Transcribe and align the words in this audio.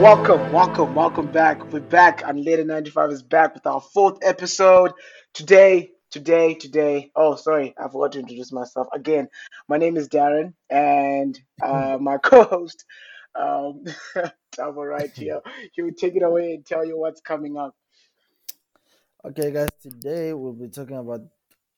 Welcome, 0.00 0.50
welcome, 0.50 0.94
welcome 0.94 1.26
back. 1.30 1.70
We're 1.70 1.80
back, 1.80 2.22
and 2.24 2.42
Later 2.42 2.64
95 2.64 3.10
is 3.10 3.22
back 3.22 3.52
with 3.52 3.66
our 3.66 3.82
fourth 3.82 4.16
episode. 4.22 4.92
Today, 5.34 5.90
today, 6.10 6.54
today. 6.54 7.10
Oh, 7.14 7.36
sorry, 7.36 7.74
I 7.78 7.82
forgot 7.82 8.12
to 8.12 8.20
introduce 8.20 8.50
myself 8.50 8.86
again. 8.94 9.28
My 9.68 9.76
name 9.76 9.98
is 9.98 10.08
Darren, 10.08 10.54
and 10.70 11.38
uh, 11.62 11.98
my 12.00 12.16
co 12.22 12.44
host, 12.44 12.86
um, 13.38 13.84
right 14.58 15.10
here. 15.14 15.42
He 15.74 15.82
will 15.82 15.92
take 15.92 16.16
it 16.16 16.22
away 16.22 16.54
and 16.54 16.64
tell 16.64 16.82
you 16.82 16.98
what's 16.98 17.20
coming 17.20 17.58
up. 17.58 17.76
Okay, 19.22 19.50
guys, 19.50 19.68
today 19.82 20.32
we'll 20.32 20.54
be 20.54 20.68
talking 20.68 20.96
about 20.96 21.20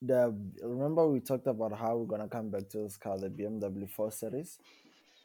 the. 0.01 0.33
Remember, 0.63 1.09
we 1.09 1.19
talked 1.19 1.49
about 1.49 1.77
how 1.77 1.97
we're 1.97 2.07
gonna 2.07 2.29
come 2.29 2.51
back 2.51 2.69
to 2.69 2.79
this 2.85 2.97
car, 2.97 3.19
the 3.19 3.31
BMW 3.31 3.91
4 3.91 4.13
Series. 4.13 4.61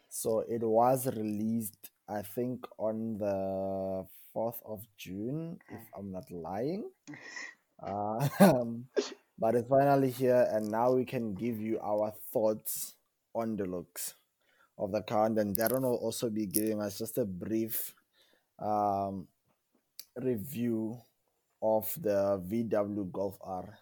So 0.10 0.40
it 0.40 0.64
was 0.64 1.06
released, 1.16 1.92
I 2.10 2.22
think, 2.22 2.66
on 2.78 3.18
the 3.20 4.06
4th 4.36 4.62
of 4.66 4.86
June, 4.98 5.60
if 5.70 5.82
I'm 5.98 6.12
not 6.12 6.30
lying. 6.32 6.90
Uh, 7.82 8.28
but 9.40 9.56
it's 9.56 9.68
finally 9.68 10.12
here, 10.12 10.48
and 10.52 10.72
now 10.72 10.94
we 10.94 11.06
can 11.06 11.34
give 11.34 11.60
you 11.60 11.80
our 11.82 12.14
thoughts 12.32 12.96
on 13.36 13.56
the 13.58 13.66
looks 13.66 14.16
of 14.78 14.92
the 14.92 15.02
car. 15.02 15.26
And 15.26 15.38
then 15.38 15.54
Darren 15.54 15.82
will 15.82 16.00
also 16.02 16.30
be 16.30 16.46
giving 16.46 16.82
us 16.82 16.98
just 16.98 17.18
a 17.18 17.26
brief 17.26 17.94
um, 18.60 19.28
review 20.16 21.02
of 21.62 21.94
the 22.02 22.42
VW 22.48 23.12
Golf 23.12 23.38
R. 23.42 23.78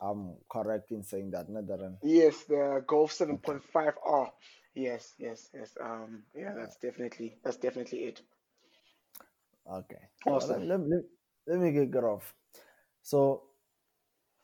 I'm 0.00 0.34
correct 0.50 0.90
in 0.92 1.02
saying 1.02 1.30
that, 1.30 1.48
no, 1.48 1.62
Darren? 1.62 1.96
Yes, 2.02 2.44
the 2.44 2.84
Golf 2.86 3.12
7.5R. 3.12 4.30
Yes, 4.76 5.14
yes, 5.18 5.48
yes. 5.54 5.74
Um, 5.82 6.22
yeah, 6.36 6.52
that's 6.54 6.76
definitely 6.76 7.38
that's 7.42 7.56
definitely 7.56 8.00
it. 8.00 8.20
Okay. 9.72 10.02
Awesome. 10.26 10.68
let, 10.68 10.80
let, 10.80 11.00
let, 11.46 11.58
me 11.58 11.72
get 11.72 11.88
it 11.88 12.04
off. 12.04 12.34
So, 13.02 13.42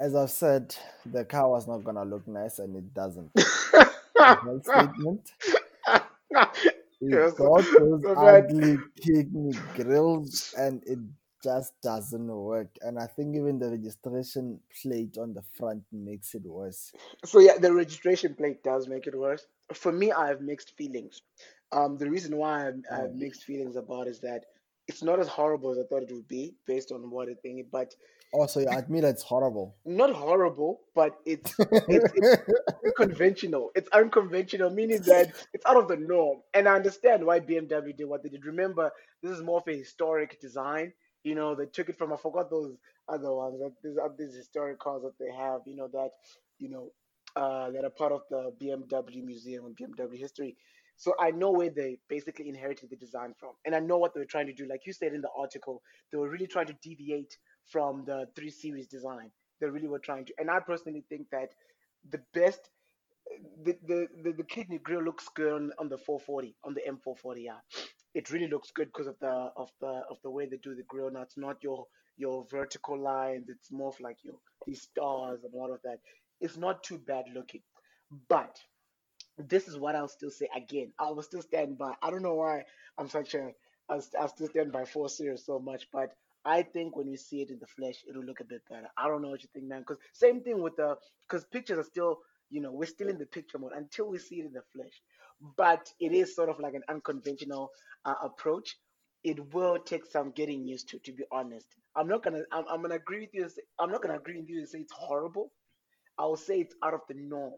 as 0.00 0.16
I've 0.16 0.30
said, 0.30 0.74
the 1.05 1.24
car 1.27 1.50
was 1.50 1.69
not 1.69 1.84
gonna 1.84 2.05
look 2.05 2.27
nice, 2.27 2.58
and 2.58 2.74
it 2.77 2.94
doesn't. 2.94 3.30
Statement. 4.64 5.33
Yes, 7.05 7.33
got 7.33 7.64
those 7.78 8.00
so 8.02 8.14
ugly 8.14 8.78
kidney 9.00 9.52
grills, 9.74 10.55
and 10.56 10.84
it 10.86 11.00
just 11.42 11.72
doesn't 11.82 12.26
work. 12.28 12.68
And 12.82 12.98
I 12.98 13.06
think 13.06 13.36
even 13.36 13.58
the 13.58 13.70
registration 13.70 14.60
plate 14.80 15.18
on 15.18 15.34
the 15.34 15.42
front 15.42 15.82
makes 15.92 16.34
it 16.34 16.42
worse. 16.44 16.92
So 17.24 17.38
yeah, 17.40 17.58
the 17.58 17.72
registration 17.72 18.34
plate 18.34 18.62
does 18.62 18.88
make 18.88 19.06
it 19.06 19.18
worse. 19.18 19.46
For 19.74 19.92
me, 19.92 20.12
I 20.12 20.28
have 20.28 20.40
mixed 20.40 20.76
feelings. 20.76 21.22
Um, 21.72 21.96
the 21.96 22.08
reason 22.11 22.36
why 22.36 22.61
I 22.61 22.64
have, 22.64 22.74
I 22.92 22.96
have 22.96 23.11
Oh. 23.11 23.14
mixed 23.14 23.44
feelings 23.44 23.77
about 23.77 24.06
is 24.08 24.20
that 24.20 24.44
it's 24.89 25.02
not 25.02 25.20
as 25.20 25.28
horrible 25.28 25.70
as 25.70 25.78
I 25.78 25.84
thought 25.84 26.02
it 26.02 26.12
would 26.12 26.28
be 26.28 26.55
based 26.67 26.92
on 26.92 27.11
what 27.11 27.28
I 27.28 27.34
think, 27.42 27.70
but 27.70 27.94
Also, 28.33 28.61
you 28.61 28.67
admit 28.68 29.05
it's 29.05 29.22
horrible. 29.22 29.74
not 29.84 30.12
horrible, 30.12 30.80
but 30.94 31.18
it's 31.24 31.55
it's, 31.88 32.12
it's 32.14 32.36
unconventional. 32.86 33.70
It's 33.74 33.88
unconventional, 33.90 34.70
meaning 34.70 35.02
that 35.02 35.33
it's 35.52 35.64
out 35.67 35.77
of 35.77 35.88
the 35.88 35.96
norm. 35.96 36.40
And 36.55 36.68
I 36.68 36.74
understand 36.74 37.24
why 37.24 37.40
BMW 37.40 37.96
did 37.96 38.06
what 38.08 38.22
they 38.22 38.28
did. 38.28 38.44
Remember, 38.46 38.90
this 39.22 39.33
is 39.33 39.42
more 39.42 39.58
of 39.58 39.68
a 39.68 39.77
historic 39.77 40.40
design. 40.40 40.92
You 41.24 41.34
know, 41.34 41.55
they 41.55 41.66
took 41.66 41.88
it 41.88 41.96
from 41.96 42.12
I 42.12 42.16
forgot 42.16 42.50
those 42.50 42.77
other 43.08 43.33
ones. 43.33 43.60
Like 43.60 43.72
these 43.83 43.96
are 43.96 44.10
these 44.16 44.34
historic 44.34 44.78
cars 44.80 45.02
that 45.02 45.18
they 45.18 45.30
have. 45.33 45.60
You 45.66 45.77
know 45.77 45.88
that 45.92 46.10
you 46.58 46.68
know 46.68 46.90
uh, 47.36 47.70
that 47.70 47.84
are 47.84 47.90
part 47.90 48.12
of 48.12 48.22
the 48.30 48.52
BMW 48.58 49.22
museum 49.22 49.66
and 49.66 49.77
BMW 49.77 50.16
history. 50.18 50.56
So 50.96 51.14
I 51.18 51.30
know 51.30 51.50
where 51.50 51.70
they 51.70 51.98
basically 52.08 52.48
inherited 52.48 52.90
the 52.90 52.96
design 52.96 53.34
from, 53.38 53.52
and 53.64 53.74
I 53.74 53.80
know 53.80 53.98
what 53.98 54.14
they 54.14 54.20
were 54.20 54.27
trying 54.27 54.46
to 54.46 54.52
do. 54.52 54.66
Like 54.66 54.82
you 54.86 54.92
said 54.92 55.14
in 55.14 55.20
the 55.20 55.30
article, 55.36 55.82
they 56.11 56.18
were 56.18 56.28
really 56.28 56.46
trying 56.46 56.66
to 56.66 56.77
deviate 56.82 57.36
from 57.70 58.05
the 58.05 58.27
three 58.36 58.50
series 58.50 58.86
design. 58.86 59.30
They 59.61 59.68
really 59.68 59.88
were 59.88 60.00
trying 60.00 60.24
to, 60.27 60.34
and 60.38 60.50
I 60.50 60.61
personally 60.61 61.05
think 61.08 61.28
that 61.30 61.50
the 62.11 62.20
best 62.34 62.70
the 63.64 63.77
the 63.86 64.08
the, 64.24 64.32
the 64.32 64.44
kidney 64.44 64.78
grill 64.78 65.02
looks 65.02 65.28
good 65.34 65.52
on, 65.52 65.72
on 65.78 65.88
the 65.88 65.98
440 65.98 66.55
on 66.64 66.74
the 66.74 66.86
M440 66.86 67.44
yeah 67.44 67.58
it 68.14 68.30
really 68.30 68.48
looks 68.48 68.70
good 68.70 68.89
because 68.89 69.06
of 69.06 69.18
the 69.20 69.50
of 69.56 69.70
the 69.80 70.02
of 70.11 70.18
the 70.23 70.30
way 70.30 70.46
they 70.46 70.58
do 70.58 70.74
the 70.74 70.83
grill. 70.84 71.11
Now 71.11 71.23
it's 71.23 71.39
not 71.39 71.62
your 71.62 71.86
your 72.17 72.46
vertical 72.50 72.98
lines. 72.98 73.48
It's 73.48 73.73
more 73.73 73.89
of 73.89 74.00
like 74.00 74.18
your 74.23 74.36
these 74.67 74.83
stars 74.83 75.40
and 75.45 75.55
all 75.55 75.73
of 75.73 75.80
that. 75.84 75.98
It's 76.40 76.56
not 76.56 76.83
too 76.83 76.98
bad 76.98 77.24
looking. 77.34 77.62
But 78.28 78.58
this 79.39 79.68
is 79.68 79.78
what 79.78 79.96
I'll 79.96 80.08
still 80.08 80.30
say 80.30 80.48
again. 80.55 80.92
I 80.98 81.11
will 81.11 81.23
still 81.23 81.42
stand 81.42 81.78
by. 81.78 81.95
I 82.02 82.11
don't 82.11 82.23
know 82.23 82.34
why 82.34 82.64
I'm 82.98 83.08
such 83.08 83.34
a 83.34 83.50
I'll, 83.89 84.05
I'll 84.20 84.29
still 84.29 84.48
stand 84.48 84.73
by 84.73 84.84
4 84.84 85.08
series 85.08 85.44
so 85.44 85.58
much 85.58 85.89
but 85.92 86.14
I 86.44 86.62
think 86.62 86.96
when 86.96 87.08
we 87.08 87.17
see 87.17 87.42
it 87.42 87.50
in 87.50 87.58
the 87.58 87.67
flesh 87.67 88.05
it'll 88.08 88.24
look 88.24 88.40
a 88.40 88.44
bit 88.44 88.62
better. 88.68 88.89
I 88.96 89.08
don't 89.08 89.23
know 89.23 89.30
what 89.30 89.42
you 89.42 89.48
think 89.52 89.67
man 89.67 89.80
because 89.80 89.98
same 90.12 90.42
thing 90.42 90.62
with 90.62 90.77
the 90.77 90.96
because 91.29 91.44
pictures 91.46 91.79
are 91.79 91.84
still 91.84 92.18
you 92.52 92.61
know, 92.61 92.70
we're 92.70 92.86
still 92.86 93.08
in 93.08 93.18
the 93.18 93.27
picture 93.27 93.58
mode 93.58 93.73
until 93.74 94.08
we 94.08 94.18
see 94.18 94.36
it 94.36 94.46
in 94.46 94.52
the 94.52 94.62
flesh. 94.74 94.92
But 95.57 95.92
it 96.01 96.13
is 96.13 96.35
sort 96.35 96.48
of 96.48 96.58
like 96.61 96.75
an 96.75 96.85
unconventional 96.89 97.70
uh, 98.05 98.14
approach. 98.23 98.77
It 99.25 99.53
will 99.55 99.79
take 99.79 100.07
some 100.07 100.30
getting 100.33 100.67
used 100.67 100.89
to, 100.91 100.98
to 101.01 101.13
be 101.13 101.25
honest. 101.30 101.67
I'm 101.97 102.08
not 102.08 102.23
gonna, 102.23 102.42
I'm, 102.53 102.64
I'm 102.69 102.83
gonna 102.83 102.95
agree 102.97 103.20
with 103.20 103.35
you. 103.35 103.48
I'm 103.79 103.91
not 103.91 104.03
gonna 104.03 104.17
agree 104.17 104.39
with 104.39 104.48
you 104.48 104.58
and 104.61 104.69
say 104.69 104.80
it's 104.80 104.92
horrible. 104.92 105.53
I 106.19 106.25
will 106.27 106.36
say 106.36 106.61
it's 106.61 106.75
out 106.83 106.95
of 106.95 107.01
the 107.08 107.14
norm. 107.14 107.55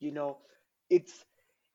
You 0.00 0.12
know, 0.12 0.38
it's, 0.90 1.24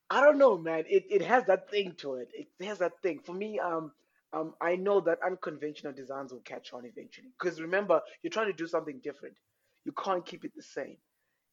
I 0.10 0.22
don't 0.22 0.38
know, 0.38 0.58
man. 0.58 0.86
It, 0.90 1.06
it 1.10 1.22
has 1.22 1.46
that 1.46 1.70
thing 1.70 1.94
to 2.00 2.16
it. 2.16 2.30
It 2.34 2.48
has 2.66 2.80
that 2.80 3.02
thing. 3.02 3.20
For 3.20 3.34
me, 3.34 3.60
um, 3.60 3.92
um, 4.34 4.54
I 4.62 4.76
know 4.76 5.00
that 5.02 5.20
unconventional 5.26 5.94
designs 5.94 6.32
will 6.34 6.42
catch 6.42 6.74
on 6.74 6.86
eventually. 6.86 7.30
Because 7.40 7.62
remember, 7.62 8.02
you're 8.22 8.32
trying 8.32 8.48
to 8.48 8.54
do 8.54 8.68
something 8.68 9.00
different. 9.04 9.36
You 9.86 9.94
can't 9.94 10.26
keep 10.26 10.46
it 10.46 10.54
the 10.56 10.64
same 10.64 10.98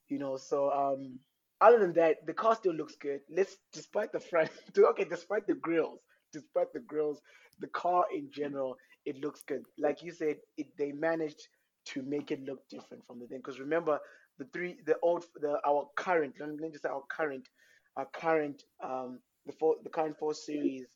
you 0.08 0.18
know 0.18 0.36
so 0.36 0.70
um 0.72 1.18
other 1.60 1.78
than 1.78 1.92
that 1.94 2.26
the 2.26 2.32
car 2.32 2.54
still 2.54 2.74
looks 2.74 2.96
good. 2.96 3.20
Let's 3.30 3.56
despite 3.72 4.12
the 4.12 4.20
front 4.20 4.50
okay 4.78 5.04
despite 5.04 5.46
the 5.46 5.54
grills 5.54 6.00
despite 6.32 6.72
the 6.72 6.80
grills 6.80 7.20
the 7.60 7.66
car 7.68 8.04
in 8.14 8.30
general 8.32 8.76
it 9.06 9.20
looks 9.20 9.42
good. 9.42 9.62
Like 9.78 10.02
you 10.02 10.12
said 10.12 10.36
it 10.56 10.68
they 10.78 10.92
managed 10.92 11.48
to 11.86 12.02
make 12.02 12.30
it 12.30 12.42
look 12.44 12.68
different 12.68 13.04
from 13.06 13.18
the 13.20 13.26
thing. 13.26 13.38
Because 13.38 13.60
remember 13.60 13.98
the 14.38 14.44
three 14.52 14.78
the 14.86 14.96
old 15.02 15.24
the 15.40 15.60
our 15.66 15.88
current 15.96 16.34
let 16.40 16.50
me, 16.50 16.70
just 16.70 16.82
say 16.82 16.88
our 16.88 17.02
current 17.10 17.48
our 17.96 18.06
current 18.12 18.64
um 18.82 19.18
the 19.46 19.52
four 19.52 19.76
the 19.82 19.90
current 19.90 20.16
four 20.18 20.34
series 20.34 20.86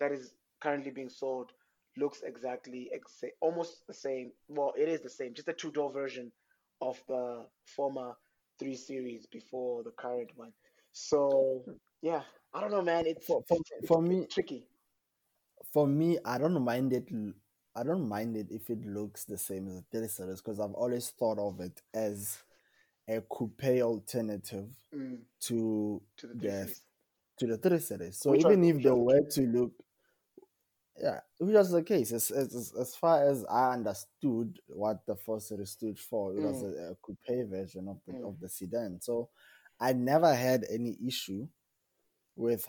that 0.00 0.12
is 0.12 0.34
currently 0.60 0.90
being 0.90 1.08
sold 1.10 1.52
looks 1.96 2.22
exactly 2.22 2.90
exa- 2.94 3.30
almost 3.40 3.86
the 3.86 3.94
same. 3.94 4.32
Well 4.48 4.72
it 4.76 4.88
is 4.88 5.00
the 5.00 5.10
same 5.10 5.34
just 5.34 5.48
a 5.48 5.52
two 5.52 5.70
door 5.72 5.92
version 5.92 6.32
of 6.80 7.00
the 7.08 7.46
former 7.66 8.14
three 8.58 8.76
series 8.76 9.26
before 9.26 9.82
the 9.82 9.90
current 9.92 10.30
one. 10.36 10.52
So 10.92 11.64
yeah, 12.02 12.22
I 12.52 12.60
don't 12.60 12.70
know, 12.70 12.82
man. 12.82 13.06
It's 13.06 13.26
For, 13.26 13.42
for, 13.48 13.58
it's, 13.58 13.88
for 13.88 14.02
me, 14.02 14.26
tricky. 14.30 14.66
for 15.72 15.86
me, 15.86 16.18
I 16.24 16.38
don't 16.38 16.62
mind 16.62 16.92
it. 16.92 17.08
I 17.74 17.82
don't 17.82 18.08
mind 18.08 18.36
it 18.36 18.46
if 18.50 18.70
it 18.70 18.84
looks 18.86 19.24
the 19.24 19.36
same 19.38 19.66
as 19.68 19.74
the 19.76 19.82
30 20.00 20.08
series 20.08 20.40
because 20.40 20.60
I've 20.60 20.74
always 20.74 21.10
thought 21.10 21.38
of 21.38 21.60
it 21.60 21.82
as 21.92 22.38
a 23.08 23.20
coupe 23.22 23.64
alternative 23.82 24.68
Mm, 24.94 25.18
to 25.42 26.02
to 26.16 26.26
the 26.28 26.34
three 26.34 26.50
the 26.50 26.50
series. 26.50 26.82
to 27.38 27.46
the 27.46 27.56
30 27.58 27.78
series. 27.80 28.18
So 28.18 28.30
Which 28.30 28.42
even 28.42 28.64
if 28.64 28.76
they 28.82 28.82
the 28.82 28.94
were 28.94 29.20
to 29.22 29.40
look, 29.42 29.72
yeah, 31.00 31.20
which 31.38 31.54
was 31.54 31.70
the 31.70 31.82
case. 31.82 32.12
As, 32.12 32.30
as, 32.30 32.72
as 32.78 32.96
far 32.96 33.28
as 33.28 33.44
I 33.46 33.72
understood 33.74 34.58
what 34.68 35.04
the 35.06 35.16
4 35.16 35.40
series 35.40 35.70
stood 35.70 35.98
for, 35.98 36.34
it 36.36 36.42
was 36.42 36.62
Mm, 36.62 36.64
a, 36.64 36.92
a 36.92 36.96
coupe 37.02 37.48
version 37.50 37.88
of 37.88 37.98
the 38.06 38.14
mm, 38.14 38.26
of 38.26 38.38
the 38.40 38.48
sedan. 38.48 39.00
So 39.00 39.30
I 39.80 39.92
never 39.92 40.34
had 40.34 40.64
any 40.70 40.96
issue 41.06 41.48
with 42.36 42.66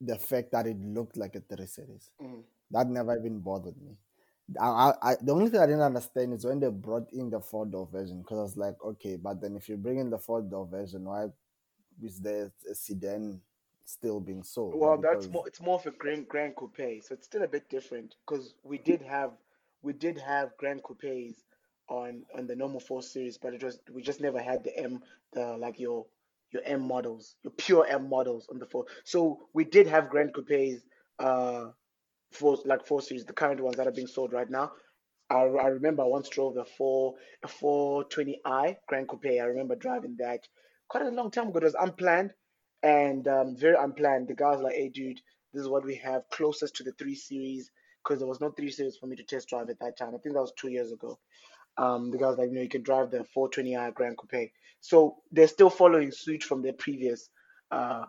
the 0.00 0.16
fact 0.18 0.52
that 0.52 0.66
it 0.66 0.78
looked 0.80 1.16
like 1.16 1.34
a 1.36 1.40
30 1.40 1.66
series. 1.66 2.10
mm. 2.20 2.44
That 2.70 2.88
never 2.88 3.16
even 3.18 3.40
bothered 3.40 3.80
me. 3.80 3.96
I, 4.60 4.66
I, 4.66 4.94
I, 5.12 5.16
the 5.22 5.32
only 5.34 5.50
thing 5.50 5.60
I 5.60 5.66
didn't 5.66 5.82
understand 5.82 6.34
is 6.34 6.44
when 6.44 6.60
they 6.60 6.68
brought 6.68 7.12
in 7.12 7.30
the 7.30 7.40
four 7.40 7.66
door 7.66 7.88
version 7.90 8.20
because 8.22 8.38
I 8.38 8.42
was 8.42 8.56
like, 8.56 8.76
okay, 8.84 9.16
but 9.16 9.40
then 9.40 9.56
if 9.56 9.68
you 9.68 9.76
bring 9.76 9.98
in 9.98 10.10
the 10.10 10.18
four 10.18 10.42
door 10.42 10.66
version, 10.66 11.04
why 11.04 11.26
is 12.02 12.20
there 12.20 12.52
a 12.70 12.74
sedan 12.74 13.40
still 13.90 14.20
being 14.20 14.42
sold? 14.42 14.74
Well, 14.74 14.98
that's 14.98 15.28
more. 15.28 15.46
It's 15.46 15.60
more 15.60 15.78
of 15.78 15.86
a 15.86 15.90
grand 15.90 16.28
grand 16.28 16.56
coupe, 16.56 16.76
so 17.02 17.14
it's 17.14 17.26
still 17.26 17.42
a 17.42 17.48
bit 17.48 17.68
different 17.68 18.16
because 18.26 18.54
we 18.62 18.78
did 18.78 19.02
have 19.02 19.32
we 19.82 19.92
did 19.92 20.18
have 20.18 20.56
grand 20.56 20.82
coupes 20.82 21.42
on 21.88 22.22
on 22.36 22.46
the 22.46 22.56
normal 22.56 22.80
four 22.80 23.02
series, 23.02 23.38
but 23.38 23.54
it 23.54 23.62
was 23.62 23.80
we 23.92 24.02
just 24.02 24.20
never 24.20 24.40
had 24.40 24.64
the 24.64 24.76
M 24.78 25.02
the 25.32 25.56
like 25.56 25.78
your 25.80 26.06
your 26.52 26.62
M 26.64 26.86
models, 26.86 27.36
your 27.42 27.52
pure 27.52 27.86
M 27.86 28.08
models 28.08 28.48
on 28.50 28.58
the 28.58 28.66
four. 28.66 28.86
So 29.04 29.48
we 29.52 29.64
did 29.64 29.86
have 29.86 30.10
grand 30.10 30.34
coupes 30.34 30.82
uh 31.18 31.70
for 32.30 32.58
like 32.64 32.86
four 32.86 33.02
series, 33.02 33.24
the 33.24 33.32
current 33.32 33.60
ones 33.60 33.76
that 33.76 33.86
are 33.86 33.92
being 33.92 34.06
sold 34.06 34.32
right 34.32 34.48
now. 34.48 34.72
I, 35.30 35.42
I 35.42 35.66
remember 35.68 36.02
I 36.02 36.06
once 36.06 36.28
drove 36.28 36.54
the 36.54 36.64
four 36.64 37.14
a 37.42 37.48
420i 37.48 38.76
Grand 38.86 39.08
Coupe. 39.08 39.26
I 39.26 39.44
remember 39.44 39.76
driving 39.76 40.16
that 40.18 40.46
quite 40.88 41.04
a 41.04 41.10
long 41.10 41.30
time 41.30 41.48
ago. 41.48 41.58
It 41.58 41.64
was 41.64 41.76
unplanned 41.78 42.32
and 42.82 43.26
um, 43.28 43.56
very 43.56 43.76
unplanned. 43.76 44.28
The 44.28 44.34
guys 44.34 44.60
like, 44.60 44.74
"Hey, 44.74 44.88
dude, 44.88 45.20
this 45.52 45.62
is 45.62 45.68
what 45.68 45.84
we 45.84 45.96
have 45.96 46.28
closest 46.30 46.76
to 46.76 46.84
the 46.84 46.92
three 46.92 47.14
series. 47.14 47.70
because 48.02 48.18
there 48.18 48.28
was 48.28 48.40
no 48.40 48.50
three 48.50 48.70
series 48.70 48.96
for 48.96 49.06
me 49.06 49.16
to 49.16 49.22
test 49.22 49.48
drive 49.48 49.70
at 49.70 49.78
that 49.80 49.96
time. 49.96 50.14
I 50.14 50.18
think 50.18 50.34
that 50.34 50.40
was 50.40 50.52
two 50.56 50.68
years 50.70 50.92
ago. 50.92 51.18
Um, 51.78 52.10
the 52.10 52.18
guys 52.18 52.36
like 52.38 52.48
you 52.48 52.54
know 52.54 52.62
you 52.62 52.68
can 52.68 52.82
drive 52.82 53.10
the 53.10 53.24
420i 53.36 53.94
Grand 53.94 54.16
Coupe. 54.18 54.50
So 54.80 55.16
they're 55.30 55.48
still 55.48 55.70
following 55.70 56.10
suit 56.10 56.42
from 56.42 56.62
their 56.62 56.72
previous, 56.72 57.28
uh, 57.70 58.04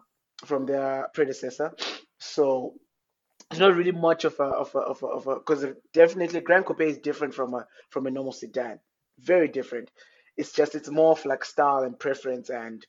from 0.46 0.66
their 0.66 1.10
predecessor. 1.14 1.74
So 2.20 2.74
it's 3.52 3.60
not 3.60 3.76
really 3.76 3.92
much 3.92 4.26
of 4.26 4.40
a 4.40 4.44
of 4.44 4.74
a 4.76 4.80
of 4.80 5.04
a 5.04 5.08
of 5.08 5.28
a 5.28 5.36
because 5.36 5.66
definitely 5.94 6.42
Grand 6.42 6.66
Coupe 6.66 6.82
is 6.82 6.98
different 6.98 7.34
from 7.34 7.54
a 7.54 7.68
from 7.90 8.08
a 8.08 8.12
normal 8.12 8.34
sedan. 8.34 8.80
Very 9.20 9.48
different. 9.48 9.92
It's 10.38 10.52
just 10.54 10.76
it's 10.76 10.90
more 10.90 11.12
of 11.12 11.26
like 11.26 11.46
style 11.46 11.84
and 11.84 11.98
preference 12.00 12.50
and 12.50 12.86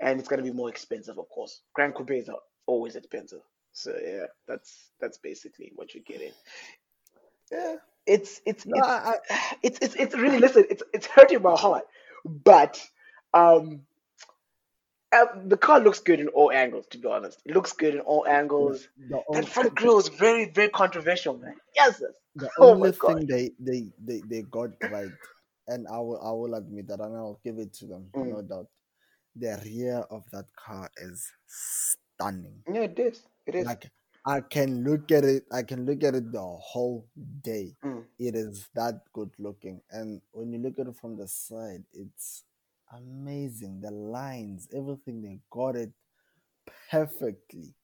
and 0.00 0.18
it's 0.18 0.28
gonna 0.28 0.42
be 0.42 0.52
more 0.52 0.68
expensive, 0.68 1.18
of 1.18 1.28
course. 1.28 1.60
Grand 1.74 1.94
Coupes 1.94 2.28
are 2.28 2.38
always 2.66 2.96
expensive. 2.96 3.40
So 3.72 3.94
yeah, 4.04 4.26
that's 4.48 4.90
that's 5.00 5.18
basically 5.18 5.72
what 5.74 5.94
you're 5.94 6.02
getting. 6.04 6.32
Yeah, 7.52 7.76
it's 8.06 8.40
it's 8.46 8.66
No, 8.66 8.78
it's 8.78 8.88
I, 8.88 9.14
I, 9.30 9.54
it's 9.62 9.78
it's, 9.80 9.94
it's 9.94 10.14
really 10.14 10.38
listen. 10.38 10.64
It's 10.70 10.82
it's 10.92 11.06
hurting 11.06 11.42
my 11.42 11.56
heart, 11.56 11.84
but 12.24 12.84
um, 13.34 13.82
uh, 15.12 15.26
the 15.44 15.56
car 15.56 15.80
looks 15.80 16.00
good 16.00 16.20
in 16.20 16.28
all 16.28 16.50
angles. 16.50 16.86
To 16.88 16.98
be 16.98 17.08
honest, 17.08 17.40
it 17.44 17.54
looks 17.54 17.72
good 17.72 17.94
in 17.94 18.00
all 18.00 18.26
angles. 18.26 18.88
the, 19.08 19.22
That 19.32 19.48
front 19.48 19.74
grill 19.74 19.98
is 19.98 20.08
very 20.08 20.50
very 20.50 20.68
controversial, 20.68 21.36
man. 21.36 21.54
Yes, 21.74 22.02
the 22.34 22.50
Oh 22.58 22.74
my 22.74 22.86
only 22.86 22.92
god. 22.92 23.18
thing 23.18 23.26
they, 23.26 23.50
they, 23.58 23.92
they, 24.04 24.20
they 24.28 24.42
got 24.42 24.70
right, 24.90 25.10
and 25.68 25.86
I 25.88 25.98
will, 25.98 26.20
I 26.20 26.30
will 26.32 26.54
admit 26.54 26.88
that, 26.88 27.00
and 27.00 27.16
I'll 27.16 27.40
give 27.44 27.58
it 27.58 27.72
to 27.74 27.86
them, 27.86 28.06
Mm. 28.14 28.30
no 28.30 28.42
doubt. 28.42 28.68
The 29.36 29.60
rear 29.64 29.98
of 30.10 30.24
that 30.32 30.46
car 30.56 30.90
is 30.96 31.26
stunning. 31.46 32.62
Yeah, 32.72 32.82
it 32.82 32.98
is. 32.98 33.22
It 33.46 33.54
is. 33.54 33.66
Like 33.66 33.90
I 34.26 34.40
can 34.40 34.84
look 34.84 35.10
at 35.12 35.24
it, 35.24 35.44
I 35.52 35.62
can 35.62 35.86
look 35.86 36.02
at 36.04 36.14
it 36.14 36.32
the 36.32 36.40
whole 36.42 37.06
day. 37.42 37.76
Mm. 37.84 38.04
It 38.18 38.34
is 38.34 38.68
that 38.74 39.00
good 39.12 39.30
looking, 39.38 39.80
and 39.90 40.20
when 40.32 40.52
you 40.52 40.58
look 40.58 40.78
at 40.78 40.86
it 40.88 40.96
from 40.96 41.16
the 41.16 41.26
side, 41.26 41.84
it's 41.92 42.44
amazing. 42.92 43.80
The 43.80 43.90
lines, 43.90 44.68
everything 44.74 45.22
they 45.22 45.40
got 45.50 45.76
it 45.76 45.92
perfectly. 46.90 47.74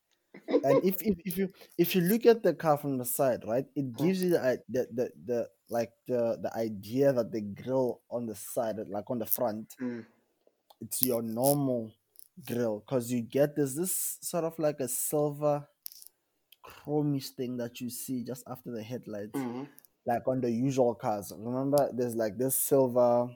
And 0.64 0.84
if, 0.84 0.96
if 1.02 1.16
if 1.24 1.38
you 1.38 1.48
if 1.78 1.94
you 1.94 2.02
look 2.02 2.26
at 2.26 2.42
the 2.42 2.54
car 2.54 2.76
from 2.76 2.98
the 2.98 3.04
side, 3.04 3.44
right, 3.46 3.66
it 3.74 3.92
Mm. 3.92 3.96
gives 3.98 4.22
you 4.22 4.30
the 4.30 4.60
the 4.68 4.86
the, 4.92 5.10
the 5.26 5.48
like 5.70 5.92
the 6.06 6.38
the 6.42 6.52
idea 6.56 7.12
that 7.12 7.32
the 7.32 7.40
grill 7.40 8.00
on 8.10 8.26
the 8.26 8.34
side, 8.34 8.76
like 8.88 9.10
on 9.10 9.18
the 9.18 9.26
front, 9.26 9.74
Mm. 9.80 10.04
It's 10.86 11.02
your 11.02 11.22
normal 11.22 11.92
grill 12.46 12.80
because 12.80 13.10
you 13.10 13.22
get 13.22 13.56
this 13.56 13.74
this 13.74 14.18
sort 14.20 14.44
of 14.44 14.58
like 14.58 14.80
a 14.80 14.88
silver 14.88 15.66
chromish 16.64 17.30
thing 17.30 17.56
that 17.56 17.80
you 17.80 17.90
see 17.90 18.22
just 18.24 18.44
after 18.48 18.70
the 18.70 18.82
headlights, 18.82 19.32
Mhm. 19.38 19.68
like 20.06 20.26
on 20.28 20.40
the 20.40 20.50
usual 20.50 20.94
cars. 20.94 21.32
Remember, 21.36 21.90
there's 21.92 22.14
like 22.16 22.36
this 22.38 22.56
silver. 22.56 23.28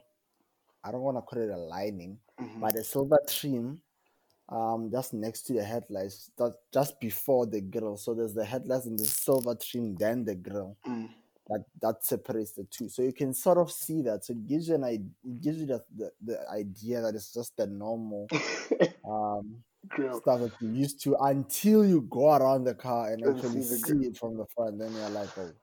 I 0.83 0.91
don't 0.91 1.01
want 1.01 1.17
to 1.17 1.21
call 1.21 1.41
it 1.41 1.49
a 1.49 1.57
lining, 1.57 2.19
Mhm. 2.39 2.59
but 2.61 2.75
a 2.75 2.83
silver 2.83 3.19
trim 3.27 3.81
um 4.49 4.91
just 4.91 5.13
next 5.13 5.43
to 5.43 5.53
the 5.53 5.63
headlights 5.63 6.29
that 6.37 6.53
just 6.73 6.99
before 6.99 7.45
the 7.45 7.61
grill 7.61 7.95
so 7.95 8.13
there's 8.13 8.33
the 8.33 8.43
headlights 8.43 8.85
and 8.85 8.99
the 8.99 9.05
silver 9.05 9.55
trim 9.55 9.95
then 9.95 10.25
the 10.25 10.35
grill 10.35 10.75
Mm. 10.85 11.09
That 11.51 11.65
that 11.81 12.03
separates 12.03 12.53
the 12.53 12.65
two 12.71 12.87
so 12.89 13.01
you 13.01 13.13
can 13.13 13.33
sort 13.33 13.57
of 13.57 13.71
see 13.71 14.01
that 14.01 14.23
so 14.23 14.33
it 14.33 14.47
gives 14.47 14.67
you 14.69 14.75
an 14.75 14.83
it 14.85 15.41
gives 15.41 15.59
you 15.59 15.67
the, 15.67 15.81
the, 15.97 16.11
the 16.23 16.49
idea 16.49 17.01
that 17.01 17.15
it's 17.15 17.33
just 17.33 17.55
the 17.57 17.67
normal 17.67 18.27
um 19.05 19.63
stuff 20.11 20.39
that 20.41 20.51
you're 20.59 20.71
used 20.71 21.01
to 21.03 21.15
until 21.21 21.85
you 21.85 22.01
go 22.09 22.33
around 22.35 22.63
the 22.63 22.75
car 22.75 23.11
and 23.13 23.23
actually 23.25 23.61
see 23.61 23.77
see 23.77 23.97
it 24.07 24.17
from 24.17 24.37
the 24.37 24.45
front 24.55 24.79
then 24.79 24.93
you're 24.93 25.09
like 25.09 25.37
oh 25.37 25.53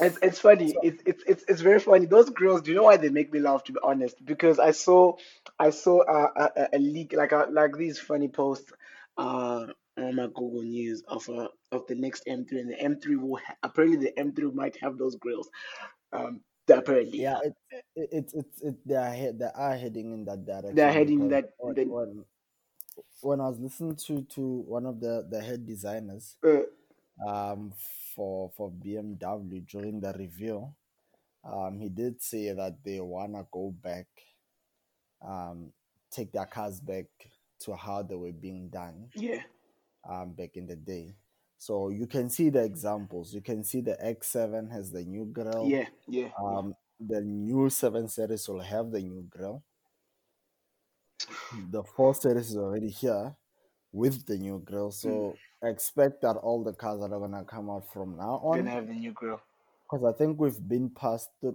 It's 0.00 0.18
it's 0.22 0.40
funny. 0.40 0.72
so 0.72 0.80
It's 0.82 1.02
it's 1.06 1.22
it's 1.26 1.44
it's 1.48 1.60
very 1.60 1.78
funny. 1.78 2.06
Those 2.06 2.30
girls, 2.30 2.62
do 2.62 2.70
you 2.70 2.76
know 2.76 2.82
why 2.84 2.96
they 2.96 3.10
make 3.10 3.32
me 3.32 3.38
laugh? 3.38 3.64
To 3.64 3.72
be 3.72 3.78
honest, 3.82 4.24
because 4.24 4.58
I 4.58 4.72
saw 4.72 5.16
I 5.58 5.70
saw 5.70 6.02
a 6.02 6.32
a, 6.36 6.50
a 6.56 6.68
a 6.74 6.78
leak 6.78 7.12
like 7.12 7.32
a, 7.32 7.46
like 7.50 7.76
these 7.76 7.98
funny 7.98 8.28
posts 8.28 8.72
uh 9.16 9.66
on 9.96 10.16
my 10.16 10.26
Google 10.26 10.62
News 10.62 11.02
of 11.08 11.28
uh, 11.28 11.48
of 11.72 11.86
the 11.86 11.94
next 11.94 12.24
M3 12.26 12.52
and 12.52 12.70
the 12.70 12.76
M3 12.76 13.20
will 13.20 13.36
ha- 13.36 13.56
apparently 13.62 13.98
the 13.98 14.12
M3 14.20 14.54
might 14.54 14.76
have 14.80 14.98
those 14.98 15.16
grills. 15.16 15.48
Um, 16.12 16.40
apparently 16.72 17.18
yeah 17.18 17.34
have. 17.34 17.42
it, 17.44 17.54
it 17.96 18.08
it's 18.12 18.34
it's 18.34 18.62
it, 18.62 18.74
they 18.86 18.96
are 18.96 19.10
head 19.10 19.38
they 19.38 19.50
are 19.54 19.76
heading 19.76 20.12
in 20.12 20.24
that 20.24 20.44
direction. 20.44 20.74
They're 20.74 20.92
heading 20.92 21.28
because 21.28 21.30
that 21.30 21.50
when 21.58 21.74
the 21.74 21.84
when 21.84 22.24
when 23.20 23.40
I 23.40 23.48
was 23.48 23.58
listening 23.58 23.96
to 23.96 24.22
to 24.22 24.40
one 24.66 24.86
of 24.86 25.00
the 25.00 25.26
the 25.28 25.40
head 25.40 25.66
designers 25.66 26.36
uh, 26.46 27.28
um 27.28 27.72
for 28.14 28.50
for 28.56 28.70
BMW 28.70 29.66
during 29.66 30.00
the 30.00 30.12
review 30.12 30.72
um 31.44 31.78
he 31.78 31.88
did 31.88 32.22
say 32.22 32.52
that 32.52 32.82
they 32.84 33.00
wanna 33.00 33.46
go 33.50 33.74
back 33.82 34.06
um 35.26 35.72
take 36.10 36.32
their 36.32 36.46
cars 36.46 36.80
back 36.80 37.06
to 37.60 37.74
how 37.74 38.02
they 38.02 38.14
were 38.14 38.32
being 38.32 38.68
done 38.68 39.08
yeah 39.14 39.40
um 40.08 40.32
back 40.32 40.56
in 40.56 40.66
the 40.66 40.76
day 40.76 41.14
so 41.58 41.88
you 41.88 42.06
can 42.06 42.28
see 42.28 42.50
the 42.50 42.62
examples 42.62 43.34
you 43.34 43.40
can 43.40 43.62
see 43.64 43.80
the 43.80 43.96
X7 44.04 44.70
has 44.72 44.90
the 44.90 45.04
new 45.04 45.24
grill 45.26 45.66
yeah 45.68 45.86
yeah 46.08 46.28
yeah. 46.28 46.30
um 46.42 46.74
the 47.00 47.20
new 47.20 47.68
7 47.70 48.08
series 48.08 48.48
will 48.48 48.60
have 48.60 48.90
the 48.90 49.00
new 49.00 49.24
grill 49.28 49.62
the 51.70 51.82
4 51.82 52.14
series 52.14 52.50
is 52.50 52.56
already 52.56 52.90
here 52.90 53.34
with 53.92 54.26
the 54.26 54.36
new 54.36 54.58
grill 54.64 54.90
Mm. 54.90 54.94
so 54.94 55.36
expect 55.62 56.20
that 56.22 56.36
all 56.36 56.62
the 56.62 56.72
cars 56.72 57.00
that 57.00 57.12
are 57.12 57.20
gonna 57.20 57.44
come 57.44 57.70
out 57.70 57.90
from 57.92 58.16
now 58.16 58.40
on. 58.44 58.58
Gonna 58.58 58.70
have 58.70 58.86
the 58.88 58.94
new 58.94 59.12
grill. 59.12 59.40
because 59.90 60.04
I 60.04 60.12
think 60.16 60.38
we've 60.38 60.60
been 60.68 60.90
past 60.90 61.30
the 61.40 61.54